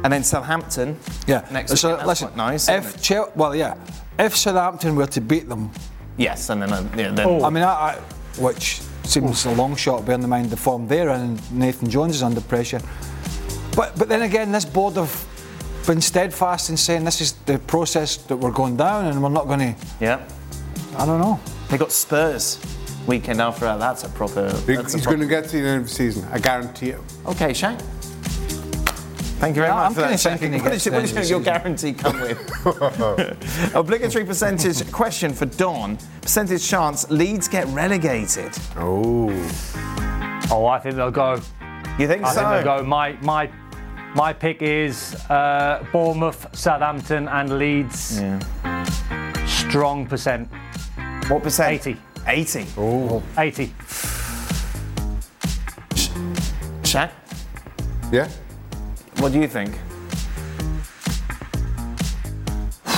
[0.03, 0.99] and then Southampton.
[1.28, 1.47] Yeah.
[1.53, 3.76] Next so week, that's listen, quite nice, If Chel- well, yeah,
[4.18, 5.70] if Southampton were to beat them,
[6.16, 7.45] Yes, and then, uh, yeah, then Oh.
[7.45, 7.95] I mean, I, I,
[8.40, 12.16] which seems a long shot, bearing in mind the form they're in, and Nathan Jones
[12.16, 12.80] is under pressure.
[13.76, 15.24] But but then again, this board have
[15.87, 19.47] been steadfast in saying this is the process that we're going down, and we're not
[19.47, 19.74] going to.
[20.01, 20.26] yeah,
[20.97, 21.41] I don't know.
[21.68, 22.59] they got Spurs
[23.07, 23.78] weekend after that.
[23.78, 24.49] That's a proper.
[24.51, 26.26] That's He's pro- going to get to the end of the season.
[26.32, 27.01] I guarantee it.
[27.26, 27.78] Okay, Shane.
[29.41, 30.07] Thank you very Yeah, much I'm for that.
[30.07, 30.39] kinda Shane.
[30.39, 33.74] thinking What gets does what end your the guarantee come with?
[33.74, 35.99] Obligatory percentage question for Don.
[36.22, 38.53] Percentage chance Leeds get relegated.
[38.76, 39.28] Oh.
[40.51, 41.41] Oh, I think they'll go.
[41.99, 42.30] You think so?
[42.30, 42.41] I so?
[42.41, 42.85] think they'll go.
[42.85, 43.51] My my
[44.15, 48.21] my pick is uh, Bournemouth, Southampton, and Leeds.
[48.21, 49.45] Yeah.
[49.47, 50.49] Strong percent.
[51.29, 51.87] What percent?
[51.87, 51.97] 80.
[52.27, 52.67] 80.
[52.79, 53.23] Oh.
[53.37, 53.73] 80.
[56.83, 57.11] Shaq,
[58.12, 58.29] Yeah?
[59.19, 59.75] what do you think?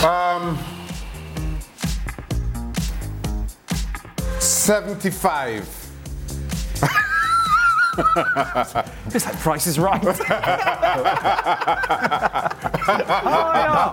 [0.05, 0.59] Um,
[4.39, 5.83] 75.
[9.15, 10.03] It's like Price is Right.
[12.89, 13.93] Oh yeah!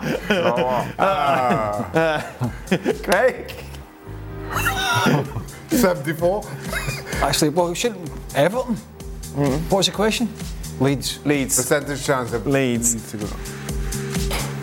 [0.99, 1.03] Oh,
[1.95, 2.21] uh,
[3.03, 3.53] Craig.
[5.69, 6.43] 74.
[7.21, 8.09] Actually, well, we shouldn't.
[8.35, 8.75] Everton.
[8.75, 9.69] Mm-hmm.
[9.69, 10.29] What was the question?
[10.79, 11.19] Leeds.
[11.25, 11.55] Leeds.
[11.55, 13.11] Percentage chance of Leeds.
[13.11, 13.25] to go.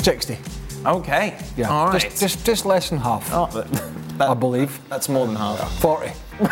[0.03, 0.39] 60.
[0.87, 1.37] Okay.
[1.57, 1.69] Yeah.
[1.71, 2.01] All right.
[2.01, 3.67] Just, just, just less than half, Oh, that,
[4.19, 4.79] that- I believe.
[4.89, 5.81] that's more than half.
[5.81, 6.13] 40.
[6.41, 6.47] No,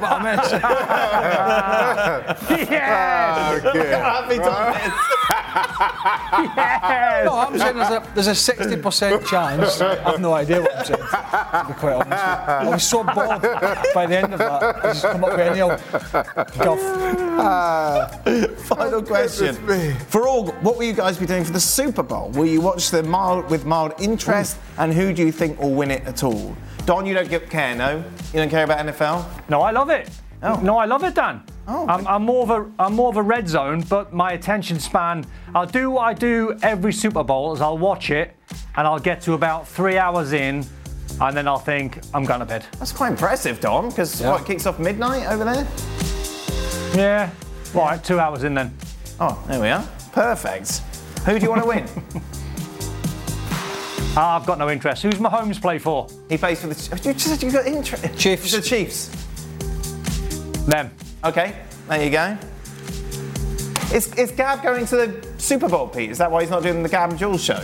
[0.00, 0.36] but I mean,
[2.70, 3.64] yes!
[3.64, 3.88] Okay.
[3.88, 4.92] Happy Thomas.
[6.56, 7.24] yes!
[7.24, 9.80] no, I'm saying there's a, there's a 60% chance.
[9.80, 12.12] I've no idea what I'm saying, to be quite honest.
[12.12, 13.40] I was so bored
[13.94, 14.62] by the end of that.
[14.62, 15.80] I just come up with any old
[16.58, 16.80] guff.
[18.66, 19.54] Final question.
[20.08, 22.28] For all, what will you guys be doing for the Super Bowl?
[22.30, 24.56] Will you watch them mild, with mild interest?
[24.78, 26.56] And who do you think will win it at all?
[26.84, 27.98] Don, you don't give, care, no?
[28.32, 29.48] You don't care about NFL?
[29.48, 30.08] No, I love it.
[30.42, 30.56] Oh.
[30.60, 31.42] No, I love it, Dan.
[31.66, 31.86] Oh.
[31.88, 35.24] I'm, I'm more of a I'm more of a red zone, but my attention span.
[35.54, 37.52] I'll do what I do every Super Bowl.
[37.54, 38.36] Is I'll watch it,
[38.76, 40.64] and I'll get to about three hours in,
[41.20, 42.66] and then I'll think I'm going to bed.
[42.78, 44.30] That's quite impressive, Don, because Yeah.
[44.32, 45.66] what, it kicks off midnight over there?
[46.94, 47.30] Yeah.
[47.74, 48.72] Right, two hours in then.
[49.18, 49.84] Oh, there we are.
[50.12, 50.78] Perfect.
[51.24, 51.88] Who do you want to win?
[54.18, 55.02] Ah, I've got no interest.
[55.02, 56.06] Who's Mahomes play for?
[56.30, 56.98] he plays for the.
[57.04, 58.18] You just said you got interest.
[58.18, 58.50] Chiefs.
[58.50, 59.08] The Chiefs.
[60.64, 60.90] Them.
[61.22, 61.54] Okay,
[61.88, 62.36] there you go.
[63.94, 66.10] Is, is Gab going to the Super Bowl, Pete?
[66.10, 67.60] Is that why he's not doing the Gab and Jules show?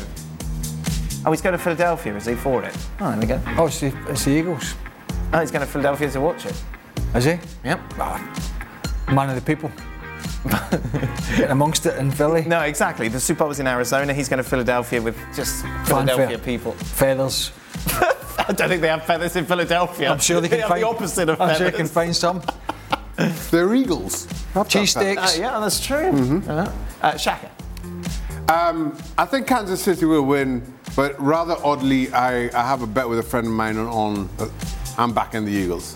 [1.25, 2.15] Oh, he's going to Philadelphia.
[2.17, 2.77] Is he for it?
[3.01, 3.41] Oh, there we go.
[3.57, 4.75] Oh, it's the, it's the Eagles.
[5.33, 6.63] Oh, he's going to Philadelphia to watch it.
[7.15, 7.39] Is he?
[7.65, 7.81] Yep.
[7.99, 9.71] Ah, Man of the people.
[11.37, 12.45] Getting amongst it in Philly.
[12.45, 13.09] No, exactly.
[13.09, 14.13] The Super Bowl's in Arizona.
[14.13, 16.39] He's going to Philadelphia with just Philadelphia Fanfare.
[16.39, 16.73] people.
[16.73, 17.53] Feathers.
[18.39, 20.11] I don't think they have feathers in Philadelphia.
[20.11, 21.59] I'm sure they can have find the opposite of I'm feathers.
[21.59, 22.43] sure they can find some.
[23.51, 24.27] They're eagles.
[24.55, 25.39] Cheesesteaks.
[25.39, 26.11] Uh, yeah, that's true.
[26.13, 26.51] Mm-hmm.
[26.51, 27.51] Uh, uh, Shaka.
[28.49, 30.63] Um, I think Kansas City will win,
[30.97, 33.87] but rather oddly, I, I have a bet with a friend of mine on.
[33.87, 34.49] on uh,
[34.99, 35.95] I'm backing the Eagles.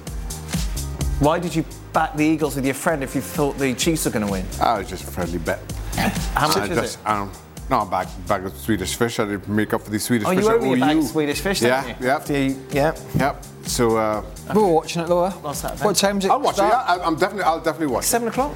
[1.18, 1.64] Why did you
[1.96, 4.44] back the Eagles with your friend if you thought the Chiefs were going to win?
[4.60, 5.58] Oh, it's just a friendly bet.
[6.34, 7.08] How much I is just, it?
[7.08, 7.32] Um,
[7.70, 9.18] no, I back back of Swedish fish.
[9.18, 10.44] I did make up for the Swedish Oh, fish.
[10.44, 12.06] you at owe me a bag of Swedish fish, yeah, don't you?
[12.06, 12.96] Yeah, After you, yeah.
[13.16, 13.44] Yep.
[13.62, 13.96] So.
[13.96, 14.22] Uh,
[14.54, 15.30] We were watching it though.
[15.30, 15.80] What's that?
[15.80, 16.30] What time's it?
[16.30, 16.70] I'll watch start?
[16.70, 16.76] it.
[16.76, 17.44] Yeah, I, I'm definitely.
[17.44, 18.54] I'll definitely watch Seven o'clock.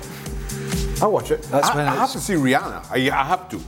[1.00, 1.42] I'll watch it.
[1.44, 2.84] That's I, when I have to see Rihanna.
[2.90, 3.60] I, I have to.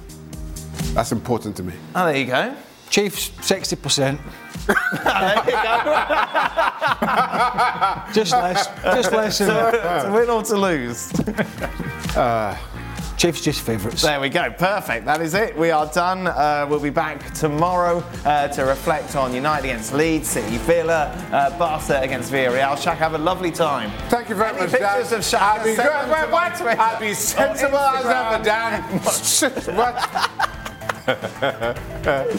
[0.93, 1.73] That's important to me.
[1.95, 2.55] Oh, there you go.
[2.91, 4.21] Chiefs sixty percent.
[4.67, 5.83] There you go.
[8.13, 8.67] Just less.
[8.83, 10.05] Just less than to, that.
[10.07, 11.13] to win or to lose.
[13.23, 14.03] Chiefs just favourites.
[14.03, 14.51] There we go.
[14.51, 15.07] Perfect.
[15.07, 15.57] That is it.
[15.57, 16.27] We are done.
[16.27, 21.57] Uh, we'll be back tomorrow uh, to reflect on United against Leeds, City, Villa, uh,
[21.57, 22.77] Barca against Villarreal.
[22.77, 23.93] Shaq, have a lovely time.
[24.09, 25.19] Thank you very Any much, pictures Dan.
[25.21, 25.41] of Shaq?
[25.41, 26.05] I'll be, Send them
[26.59, 28.43] to my I'll be sensible as ever,